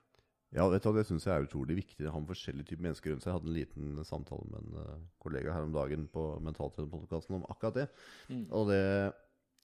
Ja, 0.51 0.65
vet 0.69 0.81
du 0.83 0.93
det 0.95 1.05
syns 1.05 1.25
jeg 1.27 1.35
er 1.35 1.45
utrolig 1.45 1.75
viktig. 1.77 2.07
å 2.09 2.11
ha 2.15 2.19
med 2.19 2.31
forskjellige 2.31 2.65
typer 2.71 2.87
mennesker 2.87 3.11
rundt 3.13 3.21
seg. 3.21 3.29
Jeg 3.29 3.37
hadde 3.39 3.49
en 3.51 3.57
liten 3.59 4.05
samtale 4.07 4.47
med 4.49 4.59
en 4.63 4.79
eh, 4.81 5.01
kollega 5.21 5.53
her 5.53 5.67
om 5.67 5.73
dagen 5.75 6.07
på 6.09 6.23
Mentaltrenerpodkasten 6.41 7.35
om 7.37 7.45
akkurat 7.53 7.75
det. 7.83 7.87
Mm. 8.29 8.47
Og 8.51 8.67
det 8.71 9.13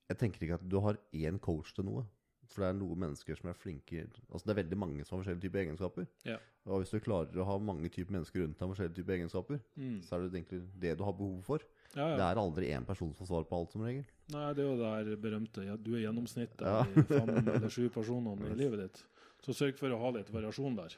Jeg 0.07 0.17
tenker 0.21 0.43
ikke 0.45 0.59
at 0.59 0.69
du 0.69 0.79
har 0.85 0.99
én 1.17 1.39
coach 1.41 1.73
til 1.73 1.85
noe. 1.87 2.03
For 2.45 2.61
det 2.61 2.67
er 2.69 2.75
noen 2.77 2.99
mennesker 3.01 3.35
som 3.39 3.49
er 3.49 3.55
flinke 3.57 4.03
Altså 4.29 4.45
det 4.45 4.51
er 4.53 4.59
veldig 4.61 4.77
mange 4.77 5.03
som 5.03 5.15
har 5.17 5.23
forskjellige 5.23 5.47
typer 5.47 5.63
egenskaper. 5.63 6.05
Ja. 6.29 6.35
Og 6.69 6.83
hvis 6.83 6.91
du 6.93 6.99
klarer 7.01 7.33
å 7.41 7.45
ha 7.49 7.55
mange 7.57 7.89
typer 7.89 8.13
mennesker 8.13 8.43
rundt 8.43 8.59
deg 8.59 8.67
med 8.69 8.75
forskjellige 8.75 8.99
typer 8.99 9.15
egenskaper, 9.17 9.59
Mm. 9.75 9.97
så 10.05 10.13
er 10.15 10.27
det 10.29 10.37
egentlig 10.43 10.61
det 10.79 10.93
du 10.99 11.03
har 11.03 11.13
behov 11.17 11.41
for. 11.43 11.59
Ja, 11.95 12.13
Det 12.15 12.21
er 12.21 12.35
aldri 12.37 12.69
én 12.69 12.85
person 12.85 13.13
som 13.15 13.25
får 13.25 13.27
svar 13.33 13.43
på 13.49 13.57
alt, 13.57 13.71
som 13.73 13.81
regel. 13.81 14.05
Nei, 14.29 14.53
det 14.53 14.63
er 14.63 14.69
jo 14.69 15.09
det 15.09 15.21
berømte 15.21 15.65
ja, 15.65 15.75
Du 15.75 15.95
er 15.95 16.05
gjennomsnittet 16.05 16.61
Ja. 16.61 16.83
i 16.85 17.01
fem 17.01 17.29
eller 17.49 17.69
sju 17.69 17.89
personene 17.89 18.51
i 18.51 18.55
livet 18.61 18.79
ditt. 18.85 19.03
Så 19.45 19.53
sørg 19.53 19.77
for 19.77 19.93
å 19.93 20.01
ha 20.01 20.11
litt 20.15 20.31
variasjon 20.33 20.77
der. 20.77 20.95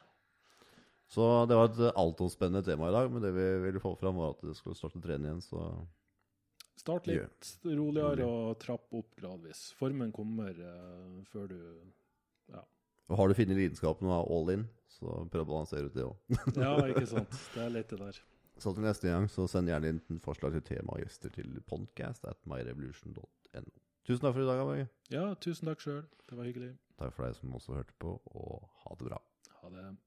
Så 1.12 1.24
det 1.48 1.56
var 1.56 1.70
et 1.70 2.00
altomspennende 2.00 2.64
tema 2.68 2.90
i 2.90 2.96
dag, 2.96 3.12
men 3.12 3.24
det 3.24 3.32
vi 3.36 3.46
ville 3.64 3.84
få 3.84 3.94
fram, 4.00 4.20
var 4.20 4.36
at 4.36 4.44
du 4.44 4.52
skulle 4.56 4.76
starte 4.76 5.00
å 5.00 5.04
trene 5.04 5.30
igjen, 5.30 5.44
så 5.44 5.70
Start 6.78 7.08
litt 7.10 7.48
roligere 7.66 8.26
og 8.30 8.60
trapp 8.62 8.94
opp 8.96 9.16
gradvis. 9.18 9.72
Formen 9.80 10.12
kommer 10.14 10.54
uh, 10.54 11.24
før 11.32 11.50
du 11.50 11.62
Og 13.08 13.16
har 13.18 13.32
du 13.32 13.38
funnet 13.40 13.58
lidenskapen 13.58 14.08
og 14.08 14.14
er 14.14 14.32
all 14.36 14.52
in, 14.54 14.66
så 14.94 15.24
prøv 15.32 15.48
å 15.48 15.50
balansere 15.50 15.90
ut 15.90 15.96
det 15.96 16.06
òg. 16.06 16.38
Ja, 16.64 16.76
ikke 16.86 17.08
sant. 17.10 17.34
Det 17.56 17.64
er 17.66 17.74
litt 17.74 17.90
det 17.90 18.00
der. 18.04 18.22
Så 18.62 18.74
til 18.74 18.86
neste 18.86 19.10
gang, 19.10 19.28
så 19.30 19.46
send 19.50 19.72
gjerne 19.72 19.94
inn 19.94 20.22
forslag 20.24 20.58
til 20.58 20.66
tema 20.70 20.96
og 20.96 21.04
gjester 21.04 21.34
til 21.34 21.58
podcast 21.70 22.26
at 22.30 22.40
myrevolution.no. 22.50 23.78
Tusen 24.08 24.24
takk 24.24 24.38
for 24.38 24.44
i 24.44 24.50
dag, 24.50 24.64
Børge. 24.70 24.90
Ja, 25.14 25.26
tusen 25.44 25.70
takk 25.70 25.82
sjøl. 25.84 26.04
Det 26.30 26.38
var 26.38 26.50
hyggelig. 26.50 26.76
Takk 26.98 27.14
for 27.14 27.28
deg 27.28 27.36
som 27.38 27.54
også 27.54 27.78
hørte 27.78 27.94
på, 28.02 28.16
og 28.34 28.70
ha 28.84 28.96
det 28.98 29.10
bra. 29.10 29.22
Ha 29.62 29.70
det. 29.74 29.98